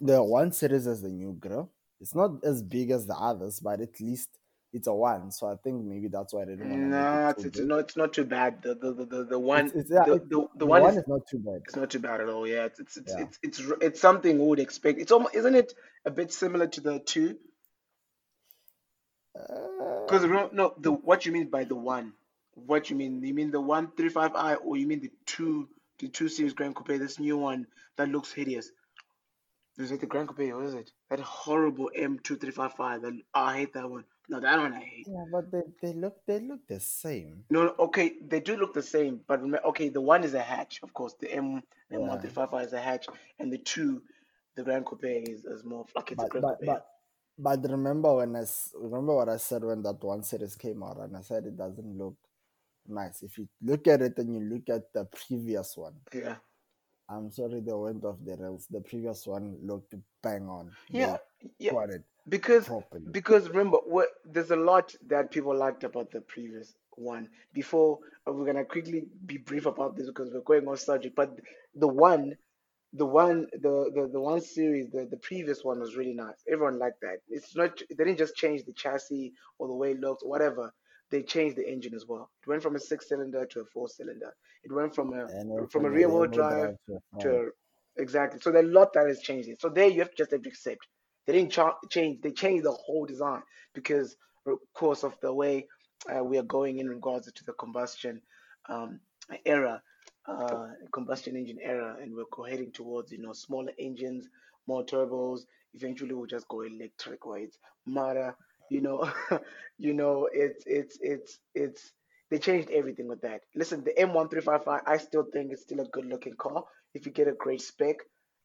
the 0.00 0.22
one 0.22 0.50
series 0.52 0.86
as 0.86 1.02
the 1.02 1.10
new 1.10 1.32
grill. 1.34 1.70
It's 2.00 2.14
not 2.14 2.42
as 2.44 2.62
big 2.62 2.90
as 2.90 3.06
the 3.06 3.14
others, 3.16 3.60
but 3.60 3.80
at 3.82 4.00
least 4.00 4.30
it's 4.72 4.88
a 4.88 4.94
one. 4.94 5.32
So 5.32 5.48
I 5.48 5.56
think 5.64 5.84
maybe 5.84 6.08
that's 6.08 6.34
why 6.34 6.44
they 6.46 6.56
don't. 6.56 6.70
want 6.70 6.82
to 6.82 6.88
make 6.88 7.08
No, 7.08 7.34
it 7.36 7.44
it's 7.44 7.44
it's 7.44 7.60
not 7.60 7.80
it's 7.80 7.96
not 7.96 8.12
too 8.14 8.24
bad. 8.24 8.62
The 8.62 8.74
the 8.74 8.92
the, 8.94 9.06
the, 9.06 9.24
the 9.24 9.38
one 9.40 9.74
it's 9.74 9.90
yeah, 9.90 10.06
the, 10.06 10.18
the 10.28 10.48
the 10.56 10.66
one 10.66 10.86
one 10.86 10.96
is 10.98 10.98
is 10.98 11.04
not 11.08 11.22
too 11.30 11.38
bad. 11.40 11.62
It's 11.66 11.76
not 11.76 11.90
too 11.90 12.00
bad 12.00 12.20
at 12.20 12.28
all. 12.28 12.46
Yeah, 12.48 12.66
it's 12.66 12.80
it's 12.80 12.96
it's 12.98 13.14
Yeah. 13.14 13.16
it's 13.18 13.38
it's, 13.42 13.60
r- 13.70 13.78
it's 13.80 14.00
something 14.00 14.38
we 14.38 14.46
would 14.46 14.60
expect. 14.60 15.00
It's 15.00 15.12
almost 15.12 15.34
isn't 15.36 15.54
it 15.56 15.74
a 16.06 16.10
bit 16.10 16.32
similar 16.32 16.68
to 16.68 16.82
the 16.82 17.00
two? 17.00 17.38
Because 20.06 20.24
Uh, 20.24 20.28
no, 20.52 20.74
the 20.78 20.92
what 20.92 21.26
you 21.26 21.32
mean 21.32 21.50
by 21.50 21.64
the 21.64 21.76
one? 21.76 22.14
What 22.54 22.90
you 22.90 22.96
mean? 22.96 23.22
You 23.24 23.34
mean 23.34 23.50
the 23.52 23.60
one 23.60 23.92
three 23.96 24.10
five 24.10 24.34
i, 24.36 24.54
or 24.56 24.76
you 24.76 24.86
mean 24.86 25.00
the 25.00 25.12
two 25.26 25.68
the 26.00 26.08
two 26.08 26.28
series 26.28 26.54
Grand 26.54 26.76
Coupe? 26.76 26.98
This 26.98 27.18
new 27.20 27.38
one 27.38 27.66
that 27.96 28.08
looks 28.10 28.32
hideous. 28.32 28.70
Is 29.78 29.92
it 29.92 30.00
the 30.00 30.06
Grand 30.06 30.28
Coupe 30.28 30.52
or 30.54 30.64
is 30.64 30.74
it 30.74 30.90
that 31.10 31.20
horrible 31.20 31.90
M 31.96 32.18
two 32.22 32.36
three 32.36 32.52
five 32.52 32.74
five? 32.74 33.02
That 33.02 33.14
I 33.34 33.58
hate 33.58 33.74
that 33.74 33.90
one. 33.90 34.04
No, 34.28 34.40
that 34.40 34.58
one 34.58 34.74
I 34.74 34.80
hate. 34.80 35.06
yeah, 35.06 35.24
but 35.32 35.50
they, 35.52 35.62
they 35.82 35.92
look 35.94 36.16
they 36.26 36.40
look 36.40 36.66
the 36.68 36.80
same. 36.80 37.44
No, 37.50 37.64
no, 37.66 37.74
okay, 37.78 38.14
they 38.26 38.40
do 38.40 38.56
look 38.56 38.74
the 38.74 38.82
same, 38.82 39.20
but 39.26 39.40
remember, 39.40 39.66
okay, 39.68 39.88
the 39.88 40.00
one 40.00 40.24
is 40.24 40.34
a 40.34 40.42
hatch, 40.42 40.80
of 40.82 40.92
course. 40.94 41.14
The 41.20 41.32
M 41.32 41.62
M 41.92 42.06
one 42.06 42.20
Yeah, 42.20 42.30
five 42.30 42.50
is 42.64 42.72
a 42.72 42.80
hatch, 42.80 43.06
and 43.38 43.52
the 43.52 43.58
two, 43.58 44.02
the 44.56 44.64
Grand 44.64 44.86
Coupe 44.86 45.04
is, 45.04 45.44
is 45.44 45.64
more 45.64 45.86
like 45.96 46.12
it's 46.12 46.22
a 46.24 46.26
but 46.26 46.30
Grand 46.30 46.42
but 46.42 46.66
but 46.66 46.86
but 47.38 47.70
remember 47.70 48.16
when 48.16 48.36
I 48.36 48.44
remember 48.74 49.16
what 49.16 49.28
I 49.28 49.38
said 49.38 49.64
when 49.64 49.82
that 49.82 50.02
one 50.02 50.22
series 50.24 50.56
came 50.56 50.82
out, 50.82 50.98
and 51.00 51.16
I 51.16 51.22
said 51.22 51.46
it 51.46 51.56
doesn't 51.56 51.98
look 51.98 52.16
nice. 52.88 53.22
If 53.22 53.38
you 53.38 53.48
look 53.62 53.86
at 53.88 54.02
it 54.02 54.18
and 54.18 54.34
you 54.34 54.40
look 54.42 54.68
at 54.70 54.92
the 54.94 55.06
previous 55.06 55.76
one, 55.76 55.96
Yeah, 56.14 56.36
I'm 57.10 57.30
sorry 57.30 57.60
they 57.60 57.72
went 57.72 58.04
off 58.04 58.18
the 58.24 58.36
rails. 58.36 58.66
The 58.70 58.80
previous 58.82 59.26
one 59.26 59.58
looked 59.62 59.94
bang 60.22 60.48
on. 60.48 60.72
yeah, 60.90 61.16
They 61.58 61.58
yeah. 61.58 61.72
Because 62.28 62.66
properly. 62.66 63.04
because 63.10 63.48
remember, 63.48 63.78
what 63.84 64.08
there's 64.24 64.50
a 64.50 64.56
lot 64.56 64.94
that 65.08 65.30
people 65.30 65.56
liked 65.56 65.84
about 65.84 66.10
the 66.10 66.20
previous 66.20 66.74
one. 66.96 67.28
Before 67.52 67.98
uh, 68.28 68.32
we're 68.32 68.46
gonna 68.46 68.64
quickly 68.64 69.04
be 69.26 69.38
brief 69.38 69.66
about 69.66 69.96
this 69.96 70.06
because 70.06 70.30
we're 70.32 70.40
going 70.42 70.68
on 70.68 70.76
subject, 70.76 71.16
but 71.16 71.38
the 71.74 71.88
one, 71.88 72.36
the 72.92 73.06
one, 73.06 73.46
the 73.52 73.90
the, 73.94 74.08
the 74.12 74.20
one 74.20 74.40
series, 74.40 74.90
the 74.90 75.06
the 75.10 75.16
previous 75.18 75.64
one 75.64 75.80
was 75.80 75.96
really 75.96 76.14
nice. 76.14 76.36
Everyone 76.50 76.78
liked 76.78 77.00
that. 77.02 77.18
It's 77.28 77.56
not 77.56 77.78
they 77.88 78.04
didn't 78.04 78.18
just 78.18 78.36
change 78.36 78.64
the 78.64 78.72
chassis 78.72 79.32
or 79.58 79.68
the 79.68 79.74
way 79.74 79.92
it 79.92 80.00
looks, 80.00 80.22
whatever. 80.24 80.72
They 81.10 81.22
changed 81.22 81.56
the 81.56 81.68
engine 81.68 81.94
as 81.94 82.06
well. 82.06 82.30
It 82.42 82.48
went 82.48 82.62
from 82.62 82.76
a 82.76 82.80
six 82.80 83.08
cylinder 83.08 83.44
to 83.46 83.60
a 83.60 83.64
four 83.64 83.88
cylinder. 83.88 84.32
It 84.62 84.72
went 84.72 84.94
from 84.94 85.12
a 85.12 85.28
from 85.28 85.50
a 85.50 85.66
from 85.68 85.84
a 85.86 85.90
rear 85.90 86.08
wheel 86.08 86.26
drive 86.26 86.66
drive 86.66 86.76
to 86.86 86.94
a 86.94 87.00
to 87.20 87.50
exactly. 87.96 88.40
So 88.40 88.52
there's 88.52 88.66
a 88.66 88.72
lot 88.72 88.92
that 88.94 89.06
has 89.08 89.20
changed 89.20 89.48
it. 89.48 89.60
So 89.60 89.68
there 89.68 89.88
you 89.88 90.00
have 90.00 90.10
to 90.10 90.16
just 90.16 90.32
have 90.32 90.42
to 90.42 90.48
accept. 90.48 90.86
They 91.26 91.34
didn't 91.34 91.52
cha- 91.52 91.78
change. 91.90 92.20
They 92.22 92.32
changed 92.32 92.64
the 92.64 92.72
whole 92.72 93.06
design 93.06 93.42
because, 93.74 94.16
of 94.46 94.58
course, 94.74 95.04
of 95.04 95.16
the 95.22 95.32
way 95.32 95.68
uh, 96.14 96.24
we 96.24 96.38
are 96.38 96.42
going 96.44 96.78
in 96.78 96.88
regards 96.88 97.30
to 97.32 97.44
the 97.44 97.52
combustion 97.54 98.22
um, 98.68 99.00
era, 99.44 99.82
uh, 100.26 100.68
combustion 100.92 101.36
engine 101.36 101.58
era, 101.62 101.96
and 102.00 102.14
we're 102.14 102.48
heading 102.48 102.72
towards 102.72 103.12
you 103.12 103.18
know 103.18 103.32
smaller 103.32 103.72
engines, 103.78 104.28
more 104.66 104.84
turbos. 104.84 105.40
Eventually, 105.74 106.14
we'll 106.14 106.26
just 106.26 106.48
go 106.48 106.62
electric, 106.62 107.26
or 107.26 107.38
it's 107.38 107.58
matter. 107.86 108.36
You 108.70 108.80
know, 108.82 109.10
you 109.78 109.94
know, 109.94 110.28
it's 110.32 110.64
it's 110.66 110.98
it's 111.00 111.38
it's 111.54 111.92
they 112.30 112.38
changed 112.38 112.70
everything 112.70 113.08
with 113.08 113.22
that. 113.22 113.42
Listen, 113.54 113.84
the 113.84 113.92
M135i, 113.98 114.80
I 114.86 114.96
still 114.98 115.24
think 115.32 115.52
it's 115.52 115.62
still 115.62 115.80
a 115.80 115.88
good 115.88 116.06
looking 116.06 116.34
car. 116.34 116.64
If 116.94 117.06
you 117.06 117.12
get 117.12 117.28
a 117.28 117.32
great 117.32 117.62
spec, 117.62 117.96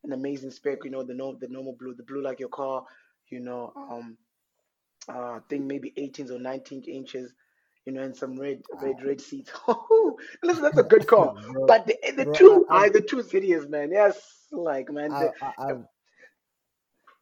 an 0.06 0.14
amazing 0.14 0.52
spec, 0.52 0.80
you 0.84 0.92
know, 0.92 1.04
the 1.04 1.14
no, 1.14 1.36
the 1.36 1.48
normal 1.48 1.74
blue, 1.74 1.94
the 1.94 2.04
blue 2.04 2.22
like 2.22 2.40
your 2.40 2.50
car, 2.50 2.84
you 3.30 3.40
know, 3.40 3.74
um, 3.76 4.18
uh, 5.10 5.34
I 5.34 5.40
think 5.50 5.66
maybe 5.66 5.94
18s 5.98 6.32
or 6.32 6.40
19 6.40 6.84
inches, 6.84 7.34
you 7.86 7.94
know, 7.94 8.02
and 8.02 8.16
some 8.16 8.40
red, 8.40 8.62
red, 8.82 8.96
red 9.04 9.22
seats. 9.22 9.52
Listen, 10.44 10.64
that's 10.64 10.78
a 10.78 10.84
good 10.84 11.08
car. 11.14 11.36
but 11.68 11.86
the 11.86 11.98
the 12.16 12.26
bro, 12.26 12.34
two, 12.34 12.66
I, 12.70 12.86
I, 12.86 12.90
the 12.90 13.02
two 13.02 13.22
series, 13.22 13.68
man. 13.68 13.92
Yes, 13.92 14.48
like 14.52 14.92
man. 14.92 15.12
I, 15.12 15.30
the, 15.58 15.86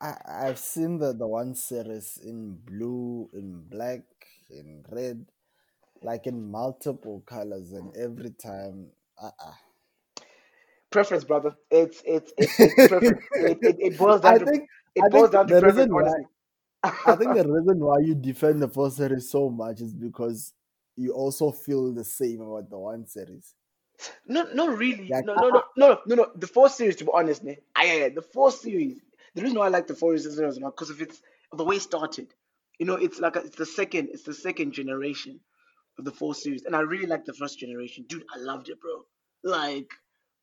I, 0.02 0.16
I've 0.28 0.60
seen 0.60 0.98
the 0.98 1.14
the 1.14 1.28
one 1.28 1.56
series 1.56 2.20
in 2.24 2.56
blue, 2.66 3.30
in 3.34 3.64
black, 3.70 4.02
in 4.50 4.84
red, 4.90 5.26
like 6.02 6.28
in 6.28 6.52
multiple 6.52 7.24
colors, 7.26 7.72
and 7.72 7.96
every 7.96 8.32
time, 8.32 8.88
uh, 9.22 9.32
uh 9.40 9.54
preference, 10.94 11.24
brother. 11.26 11.56
It's 11.70 12.02
it's 12.06 12.32
it's, 12.38 12.60
it's 12.60 12.76
preference. 12.88 13.26
it, 13.34 13.58
it, 13.62 13.76
it, 13.80 13.98
boils 13.98 14.22
down 14.22 14.36
I 14.36 14.38
to 14.38 14.46
think, 14.46 14.70
it 14.96 15.04
I 15.04 15.10
boils 15.10 15.32
down 15.32 15.48
to 15.48 15.60
preference. 15.60 15.92
Honestly. 15.94 16.26
I 16.84 17.16
think 17.16 17.34
the 17.36 17.48
reason 17.58 17.80
why 17.80 18.00
you 18.00 18.16
defend 18.16 18.62
the 18.62 18.68
four 18.68 18.90
series 18.92 19.30
so 19.30 19.50
much 19.50 19.82
is 19.82 19.94
because 19.94 20.54
you 20.96 21.12
also 21.12 21.52
feel 21.52 21.92
the 21.94 22.04
same 22.06 22.42
about 22.42 22.70
the 22.70 22.78
one 22.78 23.06
series. 23.08 23.56
No, 24.28 24.44
not 24.54 24.78
really. 24.78 25.08
Like, 25.08 25.26
no, 25.26 25.34
no, 25.36 25.50
no, 25.50 25.64
no, 25.78 26.00
no, 26.06 26.16
no. 26.16 26.28
The 26.36 26.48
four 26.48 26.70
series, 26.70 26.96
to 26.98 27.06
be 27.06 27.12
honest, 27.14 27.44
man. 27.44 27.58
I, 27.76 28.12
the 28.14 28.22
four 28.22 28.52
series 28.52 29.00
the 29.36 29.42
reason 29.42 29.58
why 29.58 29.66
I 29.66 29.70
like 29.70 29.88
the 29.88 29.96
four 29.96 30.18
series 30.18 30.38
is 30.38 30.60
because 30.60 30.90
of 30.90 31.02
its 31.02 31.22
of 31.52 31.58
the 31.58 31.64
way 31.64 31.78
it 31.78 31.82
started. 31.82 32.34
You 32.80 32.86
know, 32.86 32.96
it's 32.96 33.20
like 33.20 33.36
a, 33.36 33.40
it's 33.40 33.56
the 33.56 33.66
second 33.66 34.10
it's 34.12 34.24
the 34.24 34.34
second 34.34 34.74
generation 34.74 35.40
of 35.98 36.06
the 36.06 36.12
four 36.12 36.36
series, 36.36 36.66
and 36.66 36.76
I 36.76 36.82
really 36.82 37.08
like 37.08 37.26
the 37.26 37.34
first 37.34 37.60
generation, 37.60 38.06
dude. 38.08 38.26
I 38.34 38.40
loved 38.40 38.70
it, 38.70 38.80
bro. 38.80 39.06
Like 39.44 39.92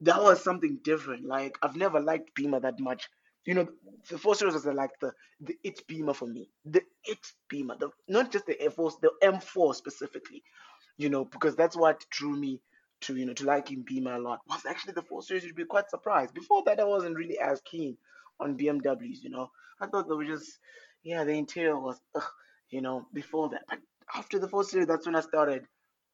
that 0.03 0.23
was 0.23 0.43
something 0.43 0.79
different. 0.83 1.27
Like 1.27 1.59
I've 1.63 1.77
never 1.77 2.01
liked 2.01 2.35
Beamer 2.35 2.61
that 2.61 2.81
much. 2.81 3.09
You 3.47 3.55
know, 3.55 3.69
the 4.09 4.19
four 4.19 4.35
series 4.35 4.55
was 4.55 4.67
like 4.67 4.99
the 5.01 5.13
the 5.41 5.57
it 5.65 5.87
Beamer 5.87 6.15
for 6.15 6.27
me. 6.27 6.51
The 6.65 6.83
it 7.05 7.27
Beamer, 7.49 7.77
the 7.79 7.91
not 8.09 8.31
just 8.31 8.47
the 8.47 8.61
Air 8.61 8.71
Force, 8.71 8.97
the 9.01 9.11
M4 9.23 9.75
specifically. 9.75 10.43
You 10.99 11.09
know, 11.09 11.25
because 11.25 11.57
that's 11.57 11.77
what 11.77 12.05
drew 12.11 12.37
me 12.37 12.61
to 13.03 13.17
you 13.17 13.25
know 13.25 13.33
to 13.33 13.45
liking 13.45 13.83
Beamer 13.83 14.15
a 14.15 14.19
lot. 14.19 14.41
Was 14.49 14.67
actually 14.67 14.93
the 14.93 15.03
four 15.03 15.23
series. 15.23 15.45
You'd 15.45 15.57
be 15.57 15.65
quite 15.65 15.89
surprised. 15.91 16.35
Before 16.35 16.63
that, 16.67 16.81
I 16.81 16.85
wasn't 16.85 17.17
really 17.17 17.39
as 17.39 17.61
keen 17.63 17.97
on 18.41 18.57
BMWs, 18.57 19.23
you 19.23 19.31
know. 19.31 19.51
I 19.81 19.87
thought 19.87 20.09
they 20.09 20.15
were 20.15 20.25
just, 20.25 20.59
yeah, 21.03 21.25
the 21.25 21.33
interior 21.33 21.79
was, 21.79 22.01
ugh, 22.15 22.23
you 22.71 22.81
know, 22.81 23.07
before 23.13 23.51
that. 23.51 23.63
But 23.69 23.79
after 24.15 24.39
the 24.39 24.49
4 24.49 24.65
Series, 24.65 24.87
that's 24.87 25.07
when 25.07 25.17
I 25.17 25.21
started, 25.21 25.67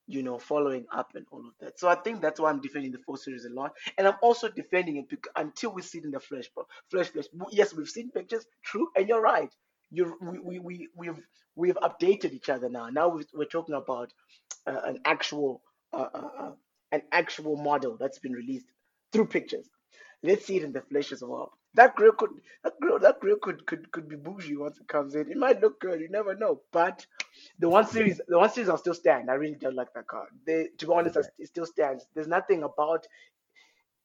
you 0.06 0.22
know, 0.22 0.38
following 0.38 0.86
up 0.92 1.10
and 1.14 1.26
all 1.30 1.40
of 1.40 1.54
that. 1.60 1.78
So 1.78 1.88
I 1.88 1.96
think 1.96 2.20
that's 2.20 2.40
why 2.40 2.50
I'm 2.50 2.60
defending 2.60 2.92
the 2.92 2.98
4 2.98 3.16
Series 3.18 3.44
a 3.44 3.50
lot. 3.50 3.72
And 3.98 4.06
I'm 4.06 4.16
also 4.22 4.48
defending 4.48 4.96
it 4.96 5.08
because, 5.08 5.32
until 5.36 5.72
we 5.72 5.82
see 5.82 5.98
it 5.98 6.04
in 6.04 6.10
the 6.10 6.20
flesh, 6.20 6.48
bro. 6.54 6.66
Flesh, 6.90 7.08
flesh. 7.08 7.26
Yes, 7.50 7.74
we've 7.74 7.88
seen 7.88 8.10
pictures, 8.10 8.46
true, 8.62 8.88
and 8.96 9.08
you're 9.08 9.20
right. 9.20 9.50
You, 9.90 10.16
we, 10.20 10.38
we, 10.38 10.58
we, 10.60 10.88
we've, 10.96 11.20
we've 11.56 11.76
updated 11.76 12.32
each 12.32 12.48
other 12.48 12.68
now. 12.68 12.88
Now 12.88 13.08
we 13.08 13.24
are 13.42 13.46
talking 13.46 13.74
about 13.74 14.12
uh, 14.66 14.80
an 14.84 15.00
actual, 15.04 15.62
uh, 15.92 16.08
uh, 16.14 16.28
uh, 16.38 16.52
an 16.92 17.02
actual 17.12 17.56
model 17.56 17.96
that's 17.98 18.18
been 18.18 18.32
released 18.32 18.66
through 19.12 19.26
pictures. 19.26 19.68
Let's 20.22 20.46
see 20.46 20.56
it 20.56 20.62
in 20.64 20.72
the 20.72 20.82
flesh 20.82 21.12
as 21.12 21.22
well. 21.22 21.52
That 21.76 21.96
grill 21.96 22.12
could 22.14 22.30
that 22.64 22.74
grill 22.80 23.00
that 23.00 23.20
grill 23.20 23.38
could 23.38 23.66
could 23.66 23.92
could 23.92 24.08
be 24.08 24.16
bougie 24.16 24.56
once 24.56 24.78
it 24.78 24.88
comes 24.88 25.14
in. 25.16 25.30
It 25.30 25.38
might 25.38 25.60
look 25.62 25.80
good, 25.80 26.00
you 26.00 26.10
never 26.10 26.34
know. 26.36 26.62
But 26.72 27.06
the 27.60 27.68
one 27.70 27.86
series 27.86 28.20
the 28.28 28.38
one 28.38 28.50
series 28.50 28.70
will 28.70 28.78
still 28.78 28.94
stand. 28.94 29.30
I 29.30 29.34
really 29.34 29.56
don't 29.56 29.76
like 29.76 29.92
that 29.94 30.08
car. 30.08 30.28
They 30.46 30.68
to 30.78 30.86
be 30.86 30.92
honest, 30.94 31.18
it 31.38 31.48
still 31.48 31.66
stands. 31.66 32.06
There's 32.14 32.28
nothing 32.28 32.64
about 32.64 33.06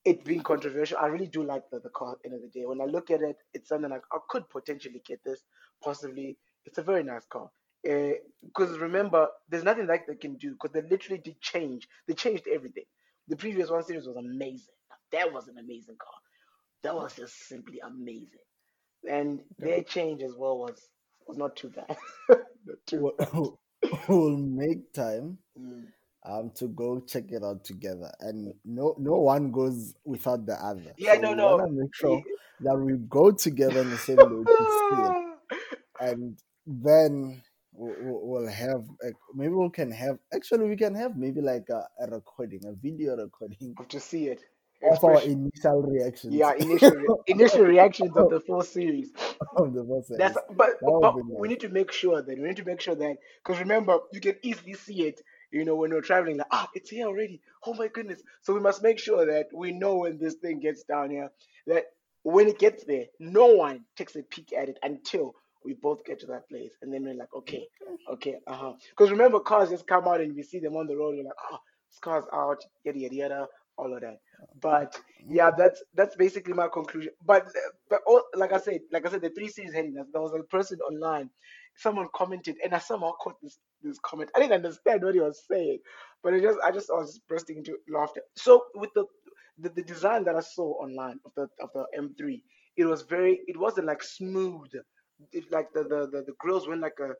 it 0.05 0.25
being 0.25 0.41
controversial. 0.43 0.97
I 0.99 1.07
really 1.07 1.27
do 1.27 1.43
like 1.43 1.63
the, 1.71 1.79
the 1.79 1.89
car 1.89 2.13
at 2.13 2.19
the 2.21 2.27
end 2.29 2.35
of 2.35 2.41
the 2.41 2.59
day. 2.59 2.65
When 2.65 2.81
I 2.81 2.85
look 2.85 3.11
at 3.11 3.21
it, 3.21 3.37
it's 3.53 3.69
something 3.69 3.89
like 3.91 4.03
I 4.11 4.19
could 4.29 4.49
potentially 4.49 5.01
get 5.05 5.23
this, 5.23 5.43
possibly. 5.83 6.37
It's 6.65 6.77
a 6.79 6.83
very 6.83 7.03
nice 7.03 7.25
car. 7.25 7.49
Because 7.83 8.71
uh, 8.75 8.79
remember, 8.79 9.27
there's 9.49 9.63
nothing 9.63 9.87
like 9.87 10.07
they 10.07 10.15
can 10.15 10.35
do 10.37 10.51
because 10.53 10.71
they 10.73 10.87
literally 10.89 11.21
did 11.23 11.39
change. 11.41 11.87
They 12.07 12.13
changed 12.13 12.47
everything. 12.51 12.85
The 13.27 13.37
previous 13.37 13.69
one 13.69 13.83
series 13.83 14.07
was 14.07 14.17
amazing. 14.17 14.75
That 15.11 15.33
was 15.33 15.47
an 15.47 15.57
amazing 15.59 15.97
car 15.97 16.13
that 16.83 16.95
was 16.95 17.15
just 17.15 17.47
simply 17.47 17.79
amazing. 17.79 18.45
And 19.09 19.41
their 19.57 19.83
change 19.83 20.21
as 20.23 20.33
well 20.35 20.57
was 20.57 20.89
was 21.27 21.37
not 21.37 21.55
too 21.55 21.69
bad. 21.69 21.97
not 22.29 22.77
too 22.85 23.13
we'll, 23.33 23.59
we'll 24.07 24.37
make 24.37 24.93
time 24.93 25.37
mm. 25.59 25.85
um 26.25 26.51
to 26.55 26.67
go 26.67 26.99
check 26.99 27.31
it 27.31 27.43
out 27.43 27.63
together, 27.63 28.11
and 28.19 28.53
no 28.63 28.95
no 28.99 29.13
one 29.13 29.51
goes 29.51 29.95
without 30.05 30.45
the 30.45 30.53
other. 30.53 30.93
Yeah, 30.97 31.15
so 31.15 31.21
no, 31.21 31.33
no. 31.33 31.57
To 31.57 31.71
make 31.71 31.95
sure 31.95 32.21
that 32.61 32.77
we 32.77 32.93
go 33.09 33.31
together 33.31 33.81
in 33.81 33.89
the 33.89 33.97
same 33.97 34.17
location, 34.17 35.35
and 35.99 36.37
then 36.67 37.41
we'll, 37.73 38.19
we'll 38.21 38.51
have 38.51 38.85
maybe 39.33 39.53
we 39.53 39.69
can 39.69 39.89
have 39.91 40.19
actually 40.33 40.69
we 40.69 40.75
can 40.75 40.93
have 40.93 41.17
maybe 41.17 41.41
like 41.41 41.69
a, 41.69 41.87
a 42.03 42.07
recording, 42.11 42.61
a 42.67 42.73
video 42.73 43.15
recording 43.15 43.75
to 43.89 43.99
see 43.99 44.27
it 44.27 44.43
of 44.83 45.03
our 45.03 45.21
initial 45.21 45.81
reactions. 45.81 46.33
Yeah, 46.33 46.53
initial 46.57 47.23
initial 47.27 47.63
reactions 47.63 48.15
of 48.15 48.29
the 48.29 48.39
four 48.39 48.63
series. 48.63 49.11
Of 49.55 49.73
the 49.73 49.83
four 49.83 50.03
series. 50.03 50.19
That's 50.19 50.37
but, 50.49 50.69
but 50.81 51.15
nice. 51.15 51.23
we 51.27 51.47
need 51.47 51.59
to 51.61 51.69
make 51.69 51.91
sure 51.91 52.21
that 52.21 52.37
we 52.37 52.43
need 52.47 52.57
to 52.57 52.65
make 52.65 52.81
sure 52.81 52.95
that 52.95 53.17
because 53.43 53.59
remember 53.59 53.99
you 54.11 54.19
can 54.19 54.35
easily 54.41 54.73
see 54.73 55.03
it. 55.03 55.21
You 55.51 55.65
know 55.65 55.75
when 55.75 55.91
we're 55.91 56.01
traveling, 56.01 56.37
like 56.37 56.47
ah, 56.51 56.69
it's 56.73 56.89
here 56.89 57.07
already. 57.07 57.41
Oh 57.65 57.73
my 57.73 57.87
goodness! 57.87 58.21
So 58.41 58.53
we 58.53 58.61
must 58.61 58.81
make 58.81 58.99
sure 58.99 59.25
that 59.25 59.47
we 59.53 59.71
know 59.71 59.97
when 59.97 60.17
this 60.17 60.35
thing 60.35 60.59
gets 60.59 60.83
down 60.83 61.09
here 61.09 61.29
that 61.67 61.85
when 62.23 62.47
it 62.47 62.57
gets 62.59 62.83
there, 62.85 63.05
no 63.19 63.47
one 63.47 63.83
takes 63.97 64.15
a 64.15 64.23
peek 64.23 64.53
at 64.57 64.69
it 64.69 64.79
until 64.83 65.35
we 65.65 65.73
both 65.73 66.05
get 66.05 66.19
to 66.21 66.27
that 66.27 66.47
place, 66.49 66.71
and 66.81 66.93
then 66.93 67.03
we're 67.03 67.15
like, 67.15 67.33
okay, 67.35 67.67
okay, 68.13 68.35
uh 68.47 68.55
huh. 68.55 68.73
Because 68.91 69.11
remember, 69.11 69.39
cars 69.41 69.69
just 69.69 69.87
come 69.87 70.07
out 70.07 70.21
and 70.21 70.35
we 70.35 70.43
see 70.43 70.59
them 70.59 70.77
on 70.77 70.87
the 70.87 70.95
road. 70.95 71.15
We're 71.17 71.25
like, 71.25 71.33
oh, 71.51 71.57
this 71.89 71.99
car's 71.99 72.25
out, 72.33 72.63
yada 72.85 72.97
yada 72.99 73.15
yada 73.15 73.47
all 73.81 73.95
of 73.95 74.01
that. 74.01 74.17
But 74.61 74.99
yeah, 75.27 75.51
that's 75.57 75.83
that's 75.95 76.15
basically 76.15 76.53
my 76.53 76.67
conclusion. 76.73 77.13
But 77.25 77.47
but 77.89 78.01
all, 78.07 78.23
like 78.35 78.53
I 78.53 78.59
said, 78.59 78.81
like 78.91 79.07
I 79.07 79.11
said, 79.11 79.21
the 79.21 79.31
three 79.31 79.49
series 79.49 79.73
heading. 79.73 79.95
There 79.95 80.21
was 80.21 80.33
a 80.39 80.43
person 80.43 80.79
online, 80.81 81.29
someone 81.77 82.07
commented, 82.15 82.57
and 82.63 82.73
I 82.75 82.79
somehow 82.79 83.13
caught 83.21 83.35
this 83.41 83.57
this 83.83 83.99
comment. 84.05 84.31
I 84.35 84.39
didn't 84.39 84.53
understand 84.53 85.03
what 85.03 85.15
he 85.15 85.21
was 85.21 85.43
saying, 85.51 85.79
but 86.23 86.35
it 86.35 86.43
just 86.43 86.59
I 86.63 86.71
just 86.71 86.91
I 86.91 86.95
was 86.95 87.19
bursting 87.29 87.57
into 87.59 87.77
laughter. 87.89 88.21
So 88.37 88.65
with 88.75 88.91
the 88.95 89.05
the, 89.59 89.69
the 89.69 89.83
design 89.83 90.25
that 90.25 90.35
I 90.35 90.41
saw 90.41 90.73
online 90.83 91.19
of 91.25 91.33
the 91.35 91.47
of 91.61 91.69
the 91.75 91.85
M3, 91.99 92.41
it 92.77 92.85
was 92.85 93.03
very 93.03 93.41
it 93.47 93.57
wasn't 93.59 93.87
like 93.87 94.03
smooth. 94.03 94.69
It, 95.33 95.45
like 95.51 95.67
the, 95.73 95.83
the 95.83 96.07
the 96.11 96.23
the 96.27 96.35
grills 96.39 96.67
weren't 96.67 96.81
like 96.81 96.99
a 97.01 97.13